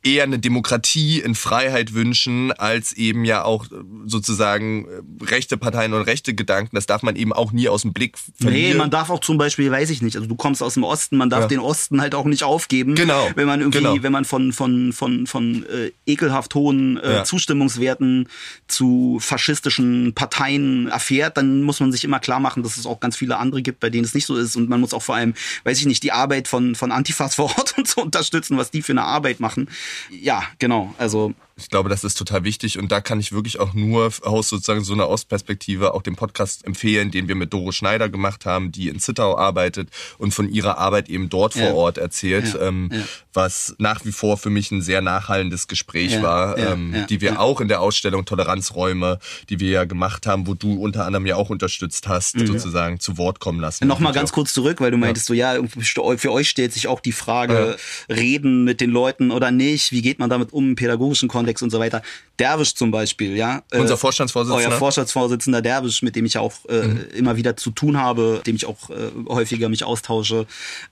[0.07, 5.93] eher eine Demokratie in Freiheit wünschen, als eben ja auch äh, sozusagen äh, rechte Parteien
[5.93, 6.75] und rechte Gedanken.
[6.75, 8.71] Das darf man eben auch nie aus dem Blick verlieren.
[8.71, 11.17] Nee, man darf auch zum Beispiel, weiß ich nicht, also du kommst aus dem Osten,
[11.17, 11.47] man darf ja.
[11.47, 12.95] den Osten halt auch nicht aufgeben.
[12.95, 13.29] Genau.
[13.35, 14.01] Wenn man irgendwie, genau.
[14.01, 17.23] wenn man von, von, von, von äh, ekelhaft hohen äh, ja.
[17.25, 18.29] Zustimmungswerten
[18.67, 23.17] zu faschistischen Parteien erfährt, dann muss man sich immer klar machen, dass es auch ganz
[23.17, 24.55] viele andere gibt, bei denen es nicht so ist.
[24.55, 25.33] Und man muss auch vor allem,
[25.65, 28.81] weiß ich nicht, die Arbeit von, von Antifas vor Ort und so unterstützen, was die
[28.81, 29.67] für eine Arbeit machen.
[30.09, 30.93] Ja, genau.
[30.97, 34.49] Also ich glaube, das ist total wichtig und da kann ich wirklich auch nur aus
[34.49, 38.71] sozusagen so einer Ostperspektive auch den Podcast empfehlen, den wir mit Doro Schneider gemacht haben,
[38.71, 39.89] die in Zittau arbeitet
[40.19, 41.65] und von ihrer Arbeit eben dort ja.
[41.65, 42.67] vor Ort erzählt, ja.
[42.67, 42.99] Ähm, ja.
[43.33, 47.59] was nach wie vor für mich ein sehr nachhallendes Gespräch war, ähm, die wir auch
[47.59, 49.17] in der Ausstellung Toleranzräume,
[49.49, 52.47] die wir ja gemacht haben, wo du unter anderem ja auch unterstützt hast, mhm.
[52.47, 53.87] sozusagen zu Wort kommen lassen.
[53.87, 57.11] Nochmal ganz kurz zurück, weil du meintest so, ja, für euch stellt sich auch die
[57.11, 57.77] Frage,
[58.09, 61.46] reden mit den Leuten oder nicht, wie geht man damit um im pädagogischen Kontext?
[61.47, 62.01] Kontext und so weiter.
[62.39, 63.63] Derwisch zum Beispiel, ja.
[63.71, 64.69] Äh, Unser Vorstandsvorsitzender.
[64.69, 67.05] Euer Vorstandsvorsitzender Derwisch, mit dem ich auch äh, mhm.
[67.15, 70.45] immer wieder zu tun habe, dem ich auch äh, häufiger mich austausche.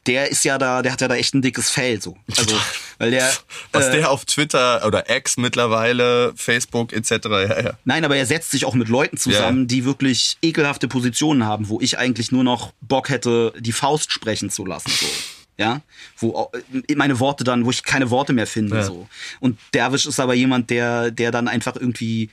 [0.07, 2.17] Der ist ja da, der hat ja da echt ein dickes Fell, so.
[2.37, 2.55] Also,
[2.97, 3.31] weil der.
[3.71, 7.11] Was äh, der auf Twitter oder X mittlerweile, Facebook etc.
[7.11, 7.73] Ja, ja.
[7.83, 9.65] Nein, aber er setzt sich auch mit Leuten zusammen, ja.
[9.65, 14.49] die wirklich ekelhafte Positionen haben, wo ich eigentlich nur noch Bock hätte, die Faust sprechen
[14.49, 15.05] zu lassen, so
[15.57, 15.81] ja,
[16.17, 18.83] wo äh, meine Worte dann, wo ich keine Worte mehr finde, ja.
[18.83, 19.07] so.
[19.39, 22.29] Und Derwisch ist aber jemand, der, der dann einfach irgendwie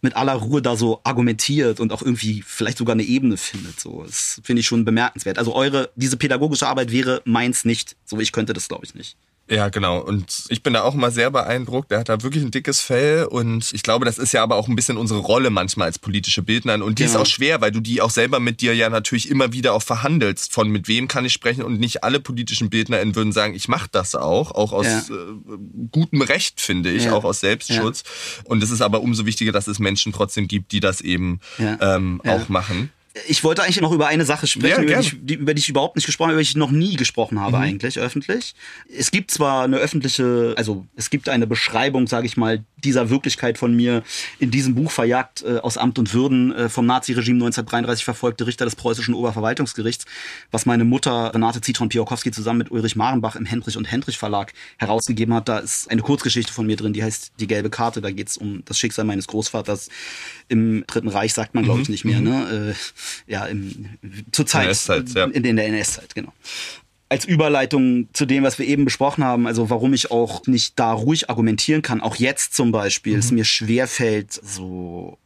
[0.00, 4.02] mit aller Ruhe da so argumentiert und auch irgendwie vielleicht sogar eine Ebene findet, so.
[4.04, 5.38] Das finde ich schon bemerkenswert.
[5.38, 9.16] Also eure, diese pädagogische Arbeit wäre meins nicht, so ich könnte das glaube ich nicht.
[9.50, 9.98] Ja, genau.
[9.98, 11.90] Und ich bin da auch immer sehr beeindruckt.
[11.90, 14.68] Er hat da wirklich ein dickes Fell und ich glaube, das ist ja aber auch
[14.68, 17.14] ein bisschen unsere Rolle manchmal als politische Bildner und die genau.
[17.14, 19.82] ist auch schwer, weil du die auch selber mit dir ja natürlich immer wieder auch
[19.82, 23.68] verhandelst, von mit wem kann ich sprechen und nicht alle politischen BildnerInnen würden sagen, ich
[23.68, 24.98] mache das auch, auch aus ja.
[24.98, 25.58] äh,
[25.90, 27.12] gutem Recht, finde ich, ja.
[27.12, 28.04] auch aus Selbstschutz.
[28.04, 28.50] Ja.
[28.50, 32.20] Und es ist aber umso wichtiger, dass es Menschen trotzdem gibt, die das eben ähm,
[32.26, 32.90] auch machen
[33.26, 35.96] ich wollte eigentlich noch über eine Sache sprechen, ja, über, die, über, die, ich überhaupt
[35.96, 37.62] nicht gesprochen habe, über die ich noch nie gesprochen habe mhm.
[37.62, 38.54] eigentlich öffentlich.
[38.96, 43.58] Es gibt zwar eine öffentliche, also es gibt eine Beschreibung, sage ich mal, dieser Wirklichkeit
[43.58, 44.02] von mir
[44.38, 48.64] in diesem Buch verjagt äh, aus Amt und Würden äh, vom Naziregime 1933 verfolgte Richter
[48.64, 50.04] des preußischen Oberverwaltungsgerichts,
[50.50, 55.34] was meine Mutter Renate Zitron-Piorkowski zusammen mit Ulrich Marenbach im Hendrich und Hendrich Verlag herausgegeben
[55.34, 55.48] hat.
[55.48, 58.00] Da ist eine Kurzgeschichte von mir drin, die heißt Die gelbe Karte.
[58.00, 59.88] Da geht es um das Schicksal meines Großvaters
[60.48, 61.92] im Dritten Reich, sagt man glaube ich mhm.
[61.92, 62.20] nicht mehr.
[62.20, 62.24] Mhm.
[62.24, 62.74] Ne?
[62.74, 62.74] Äh,
[63.26, 63.86] ja, im,
[64.32, 65.24] zur Zeit, NS-Zeit, ja.
[65.24, 66.32] in, in der NS-Zeit, genau
[67.08, 70.92] als Überleitung zu dem, was wir eben besprochen haben, also warum ich auch nicht da
[70.92, 73.18] ruhig argumentieren kann, auch jetzt zum Beispiel, mhm.
[73.18, 75.18] es mir schwerfällt, so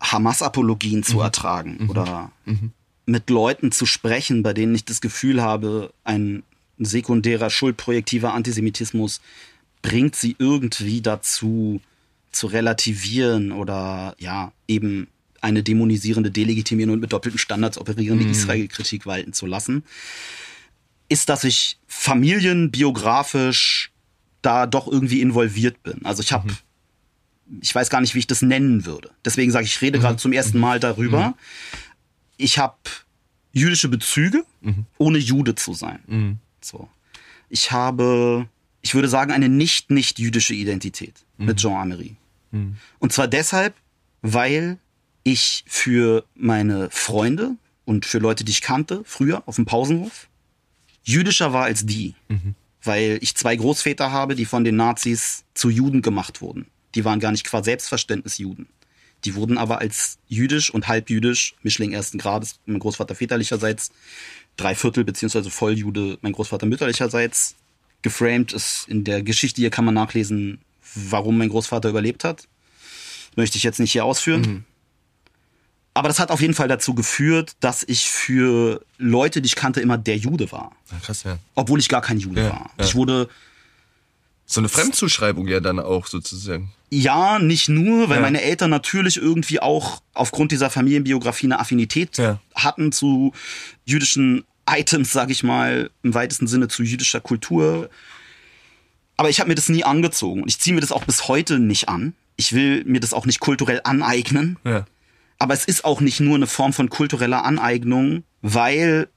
[0.00, 1.22] Hamas-Apologien zu mhm.
[1.22, 1.90] ertragen mhm.
[1.90, 2.72] oder mhm.
[3.06, 6.42] mit Leuten zu sprechen, bei denen ich das Gefühl habe, ein
[6.78, 9.20] sekundärer, schuldprojektiver Antisemitismus
[9.82, 11.80] bringt sie irgendwie dazu,
[12.32, 15.08] zu relativieren oder ja, eben
[15.40, 18.32] eine dämonisierende, delegitimierende und mit doppelten Standards operierende mhm.
[18.32, 19.84] Israel-Kritik walten zu lassen
[21.10, 23.92] ist, dass ich familienbiografisch
[24.40, 26.06] da doch irgendwie involviert bin.
[26.06, 27.58] Also ich habe, mhm.
[27.60, 29.10] ich weiß gar nicht, wie ich das nennen würde.
[29.24, 30.02] Deswegen sage ich, ich rede mhm.
[30.02, 31.28] gerade zum ersten Mal darüber.
[31.28, 31.34] Mhm.
[32.38, 32.78] Ich habe
[33.52, 34.86] jüdische Bezüge, mhm.
[34.96, 35.98] ohne Jude zu sein.
[36.06, 36.38] Mhm.
[36.62, 36.88] So.
[37.50, 38.48] Ich habe,
[38.80, 41.46] ich würde sagen, eine nicht nicht jüdische Identität mhm.
[41.46, 42.16] mit Jean Amery.
[42.98, 43.76] Und zwar deshalb,
[44.22, 44.78] weil
[45.22, 50.28] ich für meine Freunde und für Leute, die ich kannte, früher auf dem Pausenhof,
[51.02, 52.14] jüdischer war als die.
[52.28, 52.54] Mhm.
[52.82, 56.66] Weil ich zwei Großväter habe, die von den Nazis zu Juden gemacht wurden.
[56.94, 58.68] Die waren gar nicht qua Selbstverständnis Juden.
[59.24, 63.92] Die wurden aber als jüdisch und halbjüdisch, Mischling ersten Grades, mein Großvater väterlicherseits,
[64.56, 67.54] Dreiviertel beziehungsweise Volljude, mein Großvater mütterlicherseits,
[68.02, 70.60] geframed ist in der Geschichte hier kann man nachlesen,
[70.94, 72.48] warum mein Großvater überlebt hat.
[73.36, 74.40] Möchte ich jetzt nicht hier ausführen.
[74.40, 74.64] Mhm.
[75.92, 79.80] Aber das hat auf jeden Fall dazu geführt, dass ich für Leute, die ich kannte,
[79.80, 80.72] immer der Jude war.
[81.02, 81.38] krass, ja.
[81.54, 82.70] Obwohl ich gar kein Jude ja, war.
[82.78, 82.84] Ja.
[82.84, 83.28] Ich wurde.
[84.46, 86.72] So eine Fremdzuschreibung ja dann auch sozusagen.
[86.90, 88.22] Ja, nicht nur, weil ja.
[88.22, 92.20] meine Eltern natürlich irgendwie auch aufgrund dieser Familienbiografie eine Affinität
[92.54, 93.32] hatten zu
[93.84, 97.90] jüdischen Items, sag ich mal, im weitesten Sinne zu jüdischer Kultur.
[99.16, 101.58] Aber ich habe mir das nie angezogen und ich ziehe mir das auch bis heute
[101.58, 102.14] nicht an.
[102.36, 104.58] Ich will mir das auch nicht kulturell aneignen.
[104.64, 104.86] Ja.
[105.40, 109.08] Aber es ist auch nicht nur eine Form von kultureller Aneignung, weil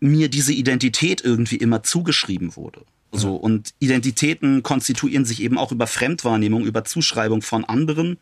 [0.00, 2.84] mir diese Identität irgendwie immer zugeschrieben wurde.
[3.12, 8.18] So, und Identitäten konstituieren sich eben auch über Fremdwahrnehmung, über Zuschreibung von anderen.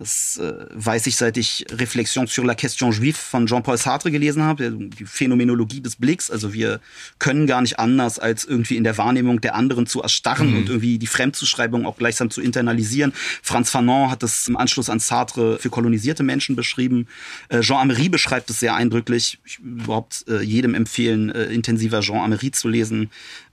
[0.00, 4.42] Das äh, weiß ich, seit ich Reflexion sur la question juive von Jean-Paul Sartre gelesen
[4.42, 6.30] habe, die Phänomenologie des Blicks.
[6.30, 6.80] Also wir
[7.18, 10.56] können gar nicht anders, als irgendwie in der Wahrnehmung der anderen zu erstarren mhm.
[10.56, 13.12] und irgendwie die Fremdzuschreibung auch gleichsam zu internalisieren.
[13.42, 17.06] Franz Fanon hat das im Anschluss an Sartre für kolonisierte Menschen beschrieben.
[17.50, 19.38] Äh, Jean Amery beschreibt es sehr eindrücklich.
[19.44, 23.10] Ich überhaupt äh, jedem empfehlen, äh, intensiver Jean Amery zu lesen,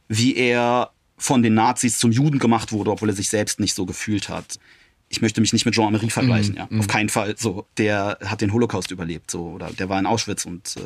[0.08, 3.86] wie er von den Nazis zum Juden gemacht wurde, obwohl er sich selbst nicht so
[3.86, 4.60] gefühlt hat
[5.10, 6.68] ich möchte mich nicht mit Jean Amery vergleichen, mm, ja.
[6.70, 6.80] Mm.
[6.80, 7.36] Auf keinen Fall.
[7.38, 10.82] So, der hat den Holocaust überlebt, so, oder der war in Auschwitz und äh,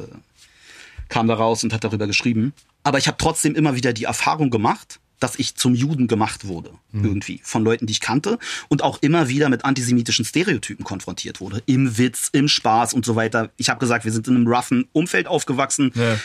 [1.09, 2.53] kam da raus und hat darüber geschrieben.
[2.83, 6.71] Aber ich habe trotzdem immer wieder die Erfahrung gemacht, dass ich zum Juden gemacht wurde,
[6.91, 7.05] mm.
[7.05, 11.61] irgendwie, von Leuten, die ich kannte und auch immer wieder mit antisemitischen Stereotypen konfrontiert wurde.
[11.65, 13.51] Im Witz, im Spaß und so weiter.
[13.57, 15.91] Ich habe gesagt, wir sind in einem roughen Umfeld aufgewachsen.
[15.95, 16.19] Ja.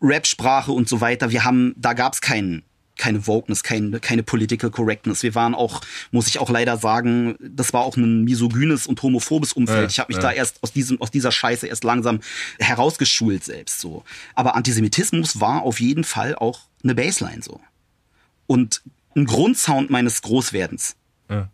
[0.00, 1.30] Rap-Sprache und so weiter.
[1.30, 2.62] Wir haben, da gab es keinen
[2.98, 5.22] keine Wokeness, keine, keine Political Correctness.
[5.22, 5.80] Wir waren auch,
[6.10, 9.82] muss ich auch leider sagen, das war auch ein misogynes und homophobes Umfeld.
[9.82, 10.28] Ja, ich habe mich ja.
[10.28, 12.20] da erst aus diesem aus dieser Scheiße erst langsam
[12.58, 14.04] herausgeschult selbst so.
[14.34, 17.60] Aber Antisemitismus war auf jeden Fall auch eine Baseline so
[18.46, 18.82] und
[19.16, 20.96] ein Grundsound meines Großwerdens.
[21.30, 21.48] Ja.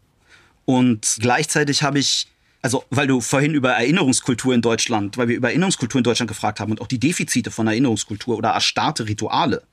[0.65, 2.29] Und gleichzeitig habe ich
[2.63, 6.61] also weil du vorhin über Erinnerungskultur in Deutschland, weil wir über Erinnerungskultur in Deutschland gefragt
[6.61, 9.65] haben und auch die Defizite von Erinnerungskultur oder erstarrte Rituale.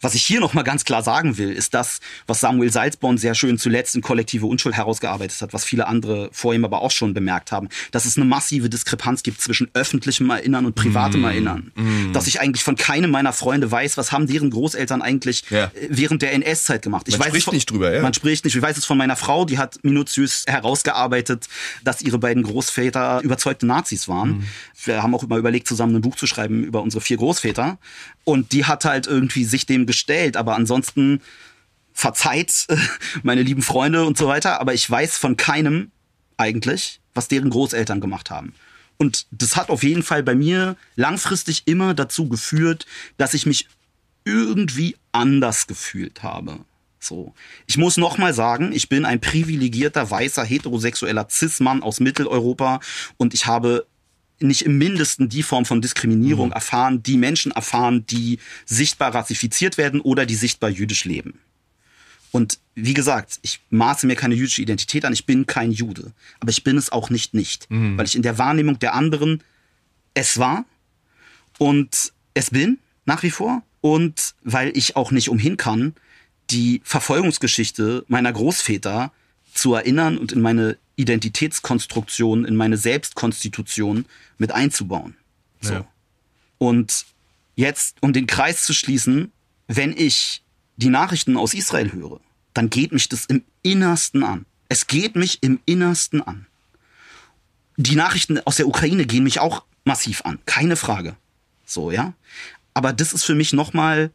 [0.00, 3.58] Was ich hier nochmal ganz klar sagen will, ist das, was Samuel Salzborn sehr schön
[3.58, 7.52] zuletzt in Kollektive Unschuld herausgearbeitet hat, was viele andere vor ihm aber auch schon bemerkt
[7.52, 11.24] haben, dass es eine massive Diskrepanz gibt zwischen öffentlichem Erinnern und privatem mm.
[11.24, 11.72] Erinnern.
[11.74, 12.12] Mm.
[12.12, 15.64] Dass ich eigentlich von keinem meiner Freunde weiß, was haben deren Großeltern eigentlich ja.
[15.64, 17.08] Äh, während der NS-Zeit gemacht.
[17.08, 18.02] Ich man weiß spricht von, nicht drüber, ja.
[18.02, 18.56] Man spricht nicht.
[18.56, 21.48] Ich weiß es von meiner Frau, die hat minutiös herausgearbeitet,
[21.82, 24.30] dass ihre beiden Großväter überzeugte Nazis waren.
[24.30, 24.44] Mm.
[24.84, 27.78] Wir haben auch immer überlegt, zusammen ein Buch zu schreiben über unsere vier Großväter.
[28.24, 30.36] Und die hat halt irgendwie sich dem gestellt.
[30.36, 31.20] Aber ansonsten
[31.92, 32.66] verzeiht
[33.22, 34.60] meine lieben Freunde und so weiter.
[34.60, 35.90] Aber ich weiß von keinem
[36.36, 38.54] eigentlich, was deren Großeltern gemacht haben.
[38.96, 43.68] Und das hat auf jeden Fall bei mir langfristig immer dazu geführt, dass ich mich
[44.24, 46.60] irgendwie anders gefühlt habe.
[46.98, 47.34] So.
[47.66, 52.80] Ich muss noch mal sagen, ich bin ein privilegierter, weißer, heterosexueller Cis-Mann aus Mitteleuropa
[53.18, 53.86] und ich habe
[54.40, 56.54] nicht im Mindesten die Form von Diskriminierung mhm.
[56.54, 61.38] erfahren, die Menschen erfahren, die sichtbar rassifiziert werden oder die sichtbar jüdisch leben.
[62.30, 66.12] Und wie gesagt, ich maße mir keine jüdische Identität an, ich bin kein Jude.
[66.40, 67.70] Aber ich bin es auch nicht nicht.
[67.70, 67.96] Mhm.
[67.96, 69.42] Weil ich in der Wahrnehmung der anderen
[70.14, 70.64] es war
[71.58, 73.62] und es bin nach wie vor.
[73.80, 75.94] Und weil ich auch nicht umhin kann,
[76.50, 79.12] die Verfolgungsgeschichte meiner Großväter
[79.52, 84.06] zu erinnern und in meine Identitätskonstruktion, in meine Selbstkonstitution
[84.38, 85.16] mit einzubauen.
[85.60, 85.74] So.
[85.74, 85.88] Ja.
[86.58, 87.06] Und
[87.56, 89.32] jetzt, um den Kreis zu schließen,
[89.66, 90.42] wenn ich
[90.76, 92.20] die Nachrichten aus Israel höre,
[92.52, 94.46] dann geht mich das im Innersten an.
[94.68, 96.46] Es geht mich im Innersten an.
[97.76, 101.16] Die Nachrichten aus der Ukraine gehen mich auch massiv an, keine Frage.
[101.66, 102.14] So, ja.
[102.72, 104.10] Aber das ist für mich nochmal,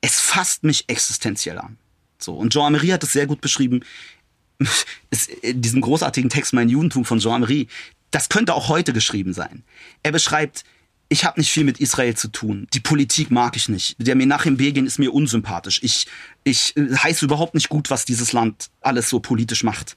[0.00, 1.78] es fasst mich existenziell an.
[2.18, 2.34] So.
[2.34, 3.82] Und Jean-Marie hat es sehr gut beschrieben
[5.42, 7.68] in diesem großartigen Text Mein Judentum von Jean-Marie,
[8.10, 9.62] das könnte auch heute geschrieben sein.
[10.02, 10.64] Er beschreibt,
[11.08, 12.66] ich habe nicht viel mit Israel zu tun.
[12.72, 13.96] Die Politik mag ich nicht.
[13.98, 15.80] Der Menachem Begin ist mir unsympathisch.
[15.82, 16.06] Ich,
[16.42, 19.96] ich äh, heiße überhaupt nicht gut, was dieses Land alles so politisch macht.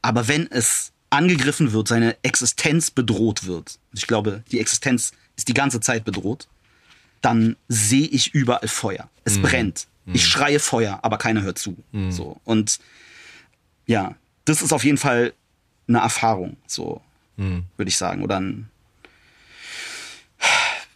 [0.00, 5.54] Aber wenn es angegriffen wird, seine Existenz bedroht wird, ich glaube, die Existenz ist die
[5.54, 6.46] ganze Zeit bedroht,
[7.20, 9.10] dann sehe ich überall Feuer.
[9.24, 9.42] Es mhm.
[9.42, 9.86] brennt.
[10.06, 10.28] Ich mhm.
[10.28, 11.76] schreie Feuer, aber keiner hört zu.
[11.92, 12.12] Mhm.
[12.12, 12.40] So.
[12.44, 12.78] Und
[13.88, 14.14] ja,
[14.44, 15.32] das ist auf jeden Fall
[15.88, 17.00] eine Erfahrung, so
[17.36, 17.64] mhm.
[17.76, 18.22] würde ich sagen.
[18.22, 18.70] Oder ein,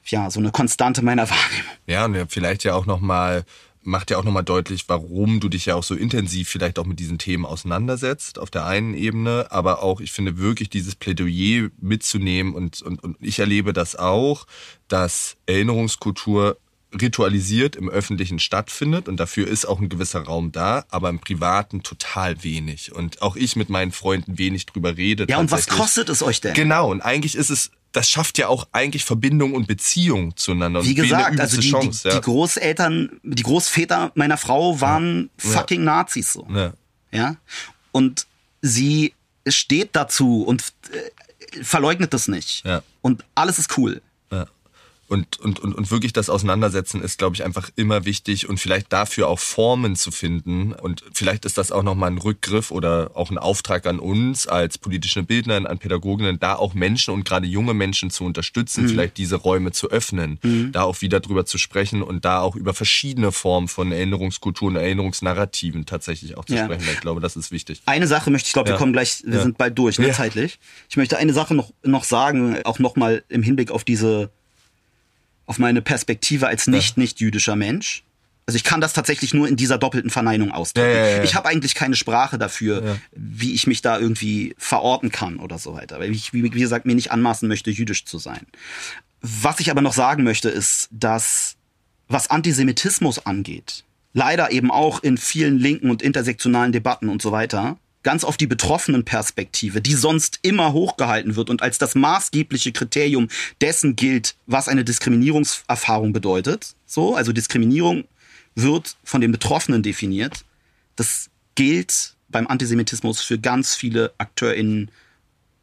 [0.04, 1.72] ja, so eine Konstante meiner Wahrnehmung.
[1.86, 3.44] Ja, und vielleicht ja auch nochmal,
[3.82, 7.00] macht ja auch nochmal deutlich, warum du dich ja auch so intensiv vielleicht auch mit
[7.00, 12.54] diesen Themen auseinandersetzt, auf der einen Ebene, aber auch, ich finde wirklich dieses Plädoyer mitzunehmen
[12.54, 14.46] und, und, und ich erlebe das auch,
[14.86, 16.58] dass Erinnerungskultur
[17.00, 21.82] ritualisiert im Öffentlichen stattfindet und dafür ist auch ein gewisser Raum da, aber im Privaten
[21.82, 22.94] total wenig.
[22.94, 25.26] Und auch ich mit meinen Freunden wenig drüber rede.
[25.28, 26.54] Ja, und was kostet es euch denn?
[26.54, 30.84] Genau, und eigentlich ist es, das schafft ja auch eigentlich Verbindung und Beziehung zueinander.
[30.84, 32.14] Wie gesagt, also die, Chance, die, ja.
[32.14, 35.50] die, Großeltern, die Großväter meiner Frau waren ja.
[35.50, 35.84] fucking ja.
[35.84, 36.46] Nazis so.
[36.50, 36.72] Ja.
[37.10, 37.36] ja.
[37.90, 38.26] Und
[38.60, 39.14] sie
[39.46, 42.64] steht dazu und äh, verleugnet das nicht.
[42.64, 42.82] Ja.
[43.00, 44.00] Und alles ist cool.
[45.12, 48.90] Und, und, und, und wirklich das Auseinandersetzen ist, glaube ich, einfach immer wichtig und vielleicht
[48.94, 50.72] dafür auch Formen zu finden.
[50.72, 54.78] Und vielleicht ist das auch nochmal ein Rückgriff oder auch ein Auftrag an uns als
[54.78, 58.88] politische Bildner, an Pädagoginnen, da auch Menschen und gerade junge Menschen zu unterstützen, mhm.
[58.88, 60.72] vielleicht diese Räume zu öffnen, mhm.
[60.72, 65.84] da auch wieder drüber zu sprechen und da auch über verschiedene Formen von Erinnerungskulturen, Erinnerungsnarrativen
[65.84, 66.64] tatsächlich auch zu ja.
[66.64, 66.88] sprechen.
[66.90, 67.82] Ich glaube, das ist wichtig.
[67.84, 68.76] Eine Sache möchte ich, glaube, ja.
[68.76, 69.42] wir kommen gleich, wir ja.
[69.42, 70.58] sind bald durch, ne, zeitlich.
[70.88, 74.30] Ich möchte eine Sache noch, noch sagen, auch nochmal im Hinblick auf diese
[75.52, 78.04] auf meine Perspektive als nicht nicht jüdischer Mensch.
[78.46, 80.88] Also ich kann das tatsächlich nur in dieser doppelten Verneinung ausdrücken.
[80.88, 81.22] Ja, ja, ja.
[81.24, 85.74] Ich habe eigentlich keine Sprache dafür, wie ich mich da irgendwie verorten kann oder so
[85.74, 86.00] weiter.
[86.00, 88.46] Weil ich, wie gesagt, mir nicht anmaßen möchte, jüdisch zu sein.
[89.20, 91.56] Was ich aber noch sagen möchte, ist, dass
[92.08, 93.84] was Antisemitismus angeht,
[94.14, 98.46] leider eben auch in vielen linken und intersektionalen Debatten und so weiter, ganz auf die
[98.46, 103.28] betroffenen Perspektive, die sonst immer hochgehalten wird und als das maßgebliche Kriterium
[103.60, 106.74] dessen gilt, was eine Diskriminierungserfahrung bedeutet.
[106.86, 108.04] So, also Diskriminierung
[108.54, 110.44] wird von den Betroffenen definiert.
[110.96, 114.90] Das gilt beim Antisemitismus für ganz viele AkteurInnen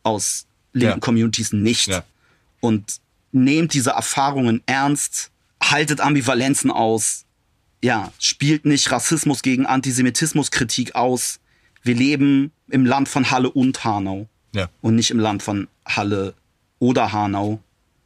[0.04, 1.00] aus linken ja.
[1.00, 1.88] Communities nicht.
[1.88, 2.04] Ja.
[2.62, 3.00] Und
[3.32, 5.32] nehmt diese Erfahrungen ernst,
[5.62, 7.26] haltet Ambivalenzen aus,
[7.82, 11.40] ja, spielt nicht Rassismus gegen Antisemitismus Kritik aus,
[11.84, 14.28] wir leben im Land von Halle und Hanau.
[14.54, 14.70] Ja.
[14.82, 16.34] Und nicht im Land von Halle
[16.80, 17.60] oder Hanau.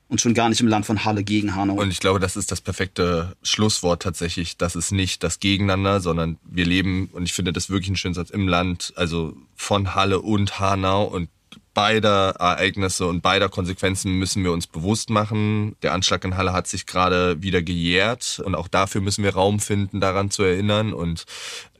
[0.09, 1.73] Und schon gar nicht im Land von Halle gegen Hanau.
[1.75, 4.57] Und ich glaube, das ist das perfekte Schlusswort tatsächlich.
[4.57, 8.13] Das ist nicht das Gegeneinander, sondern wir leben, und ich finde das wirklich ein schöner
[8.13, 11.05] Satz, im Land, also von Halle und Hanau.
[11.05, 11.29] Und
[11.73, 15.75] beider Ereignisse und beider Konsequenzen müssen wir uns bewusst machen.
[15.81, 19.59] Der Anschlag in Halle hat sich gerade wieder gejährt und auch dafür müssen wir Raum
[19.59, 20.93] finden, daran zu erinnern.
[20.93, 21.25] Und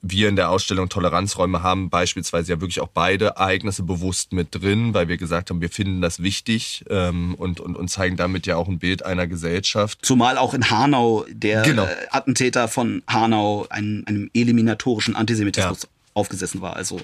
[0.06, 4.94] wir in der Ausstellung Toleranzräume haben beispielsweise ja wirklich auch beide Ereignisse bewusst mit drin,
[4.94, 8.58] weil wir gesagt haben, wir finden das wichtig ähm, und, und, und zeigen damit ja
[8.58, 10.00] auch ein Bild einer Gesellschaft.
[10.02, 11.86] Zumal auch in Hanau der genau.
[11.86, 15.90] Äh, Attentäter von Hanau einen, einem eliminatorischen Antisemitismus ja.
[16.14, 16.76] aufgesessen war.
[16.76, 17.00] Also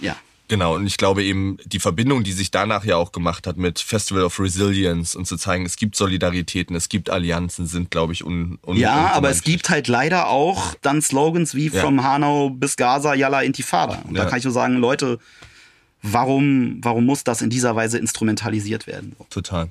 [0.00, 0.16] ja.
[0.50, 3.78] Genau, und ich glaube eben, die Verbindung, die sich danach ja auch gemacht hat mit
[3.78, 8.24] Festival of Resilience und zu zeigen, es gibt Solidaritäten, es gibt Allianzen, sind, glaube ich,
[8.24, 11.80] un, un Ja, aber es gibt halt leider auch dann Slogans wie ja.
[11.80, 14.02] From Hanau bis Gaza, Yalla Intifada.
[14.08, 14.24] Und ja.
[14.24, 15.20] da kann ich nur sagen, Leute,
[16.02, 19.14] warum, warum muss das in dieser Weise instrumentalisiert werden?
[19.30, 19.68] Total.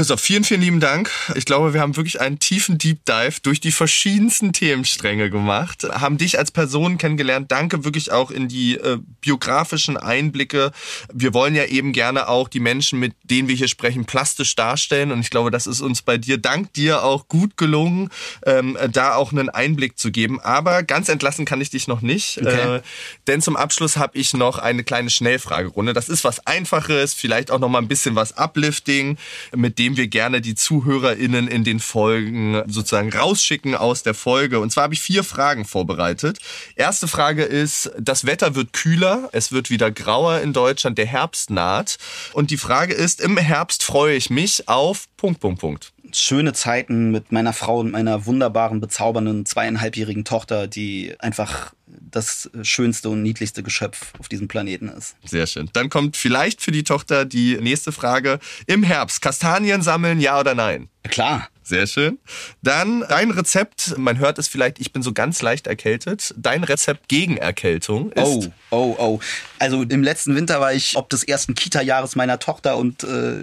[0.00, 1.10] Christoph, vielen, vielen lieben Dank.
[1.34, 6.16] Ich glaube, wir haben wirklich einen tiefen Deep Dive durch die verschiedensten Themenstränge gemacht, haben
[6.16, 7.52] dich als Person kennengelernt.
[7.52, 10.72] Danke wirklich auch in die äh, biografischen Einblicke.
[11.12, 15.12] Wir wollen ja eben gerne auch die Menschen, mit denen wir hier sprechen, plastisch darstellen.
[15.12, 18.08] Und ich glaube, das ist uns bei dir, dank dir auch gut gelungen,
[18.46, 20.40] ähm, da auch einen Einblick zu geben.
[20.40, 22.38] Aber ganz entlassen kann ich dich noch nicht.
[22.38, 22.76] Okay.
[22.76, 22.80] Äh,
[23.26, 25.92] denn zum Abschluss habe ich noch eine kleine Schnellfragerunde.
[25.92, 29.18] Das ist was Einfaches, vielleicht auch noch mal ein bisschen was Uplifting,
[29.54, 34.60] mit dem dem wir gerne die ZuhörerInnen in den Folgen sozusagen rausschicken aus der Folge.
[34.60, 36.38] Und zwar habe ich vier Fragen vorbereitet.
[36.76, 41.50] Erste Frage ist, das Wetter wird kühler, es wird wieder grauer in Deutschland, der Herbst
[41.50, 41.98] naht.
[42.32, 47.10] Und die Frage ist, im Herbst freue ich mich auf Punkt, Punkt, Punkt schöne Zeiten
[47.10, 53.62] mit meiner Frau und meiner wunderbaren, bezaubernden zweieinhalbjährigen Tochter, die einfach das schönste und niedlichste
[53.62, 55.16] Geschöpf auf diesem Planeten ist.
[55.24, 55.70] Sehr schön.
[55.72, 58.38] Dann kommt vielleicht für die Tochter die nächste Frage.
[58.66, 60.88] Im Herbst Kastanien sammeln, ja oder nein?
[61.04, 61.48] Klar.
[61.70, 62.18] Sehr schön.
[62.62, 66.34] Dann dein Rezept, man hört es vielleicht, ich bin so ganz leicht erkältet.
[66.36, 68.24] Dein Rezept gegen Erkältung ist.
[68.24, 69.20] Oh, oh, oh.
[69.60, 73.36] Also im letzten Winter war ich ob des ersten Kita-Jahres meiner Tochter und äh,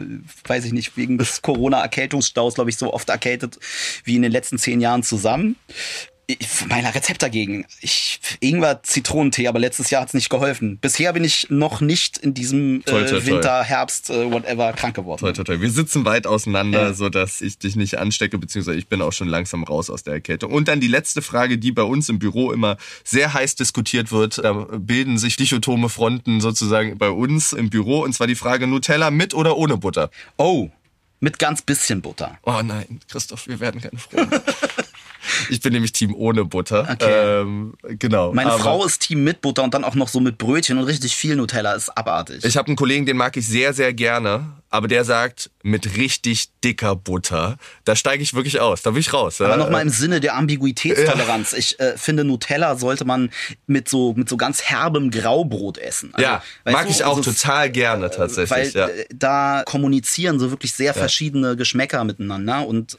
[0.46, 3.60] weiß ich nicht, wegen des Corona-Erkältungsstaus, glaube ich, so oft erkältet
[4.04, 5.56] wie in den letzten zehn Jahren zusammen
[6.68, 7.66] mein Rezept dagegen.
[7.80, 10.78] Ich, Ingwer Zitronentee, aber letztes Jahr hat's nicht geholfen.
[10.78, 13.64] Bisher bin ich noch nicht in diesem äh, Winter, toll.
[13.64, 15.22] Herbst, äh, whatever krank geworden.
[15.22, 15.62] Toll, toll, toll.
[15.62, 16.94] Wir sitzen weit auseinander, ja.
[16.94, 20.16] so dass ich dich nicht anstecke, beziehungsweise ich bin auch schon langsam raus aus der
[20.16, 20.52] Erkältung.
[20.52, 22.76] Und dann die letzte Frage, die bei uns im Büro immer
[23.06, 24.40] sehr heiß diskutiert wird.
[24.40, 28.04] Da bilden sich dichotome Fronten sozusagen bei uns im Büro.
[28.04, 30.12] Und zwar die Frage Nutella mit oder ohne Butter.
[30.38, 30.70] Oh,
[31.20, 32.38] mit ganz bisschen Butter.
[32.44, 34.44] Oh nein, Christoph, wir werden keine Freunde.
[35.50, 36.88] Ich bin nämlich Team ohne Butter.
[36.92, 37.42] Okay.
[37.42, 38.34] Ähm, genau.
[38.34, 41.16] Meine Frau ist Team mit Butter und dann auch noch so mit Brötchen und richtig
[41.16, 41.74] viel Nutella.
[41.74, 42.44] Ist abartig.
[42.44, 44.58] Ich habe einen Kollegen, den mag ich sehr, sehr gerne.
[44.70, 49.14] Aber der sagt, mit richtig dicker Butter, da steige ich wirklich aus, da will ich
[49.14, 49.40] raus.
[49.40, 51.54] Aber nochmal im Sinne der Ambiguitätstoleranz.
[51.54, 51.58] Ja.
[51.58, 53.30] Ich äh, finde, Nutella sollte man
[53.66, 56.10] mit so, mit so ganz herbem Graubrot essen.
[56.14, 58.52] Also, ja, mag du, ich auch also, total gerne tatsächlich.
[58.52, 58.88] Weil ja.
[58.88, 62.98] Äh, da kommunizieren so wirklich sehr verschiedene Geschmäcker miteinander und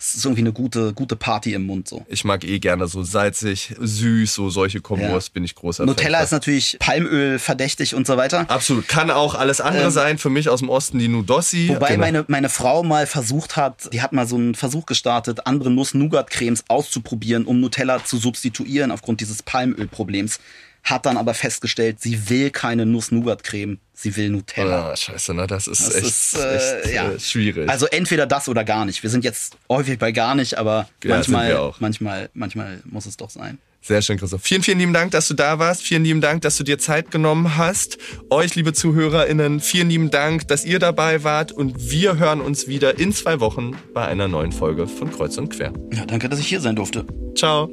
[0.00, 2.06] es ist irgendwie eine gute, gute Party im Mund so.
[2.08, 5.32] Ich mag eh gerne so salzig, süß, so solche Kombos ja.
[5.34, 6.24] bin ich großer Nutella Fan.
[6.24, 8.46] ist natürlich Palmöl verdächtig und so weiter.
[8.48, 8.88] Absolut.
[8.88, 10.16] Kann auch alles andere ähm, sein.
[10.16, 11.68] Für mich aus dem Osten die Nudossi.
[11.68, 12.00] Wobei genau.
[12.00, 16.64] meine, meine Frau mal versucht hat, die hat mal so einen Versuch gestartet, andere Nuss-Nougat-Cremes
[16.68, 20.40] auszuprobieren, um Nutella zu substituieren aufgrund dieses Palmölproblems
[20.82, 24.90] hat dann aber festgestellt, sie will keine Nuss-Nougat-Creme, sie will Nutella.
[24.90, 25.46] Ah, scheiße, ne?
[25.46, 27.10] Das ist das echt, ist, äh, echt ja.
[27.12, 27.68] Äh, schwierig.
[27.68, 29.02] Also entweder das oder gar nicht.
[29.02, 33.30] Wir sind jetzt häufig bei gar nicht, aber ja, manchmal, manchmal, manchmal muss es doch
[33.30, 33.58] sein.
[33.82, 34.42] Sehr schön, Christoph.
[34.42, 35.82] Vielen, vielen lieben Dank, dass du da warst.
[35.82, 37.96] Vielen lieben Dank, dass du dir Zeit genommen hast.
[38.28, 41.50] Euch, liebe ZuhörerInnen, vielen lieben Dank, dass ihr dabei wart.
[41.50, 45.48] Und wir hören uns wieder in zwei Wochen bei einer neuen Folge von Kreuz und
[45.48, 45.72] Quer.
[45.94, 47.06] Ja, danke, dass ich hier sein durfte.
[47.34, 47.70] Ciao.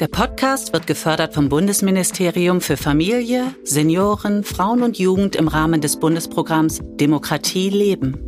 [0.00, 5.98] Der Podcast wird gefördert vom Bundesministerium für Familie, Senioren, Frauen und Jugend im Rahmen des
[5.98, 8.27] Bundesprogramms Demokratie leben.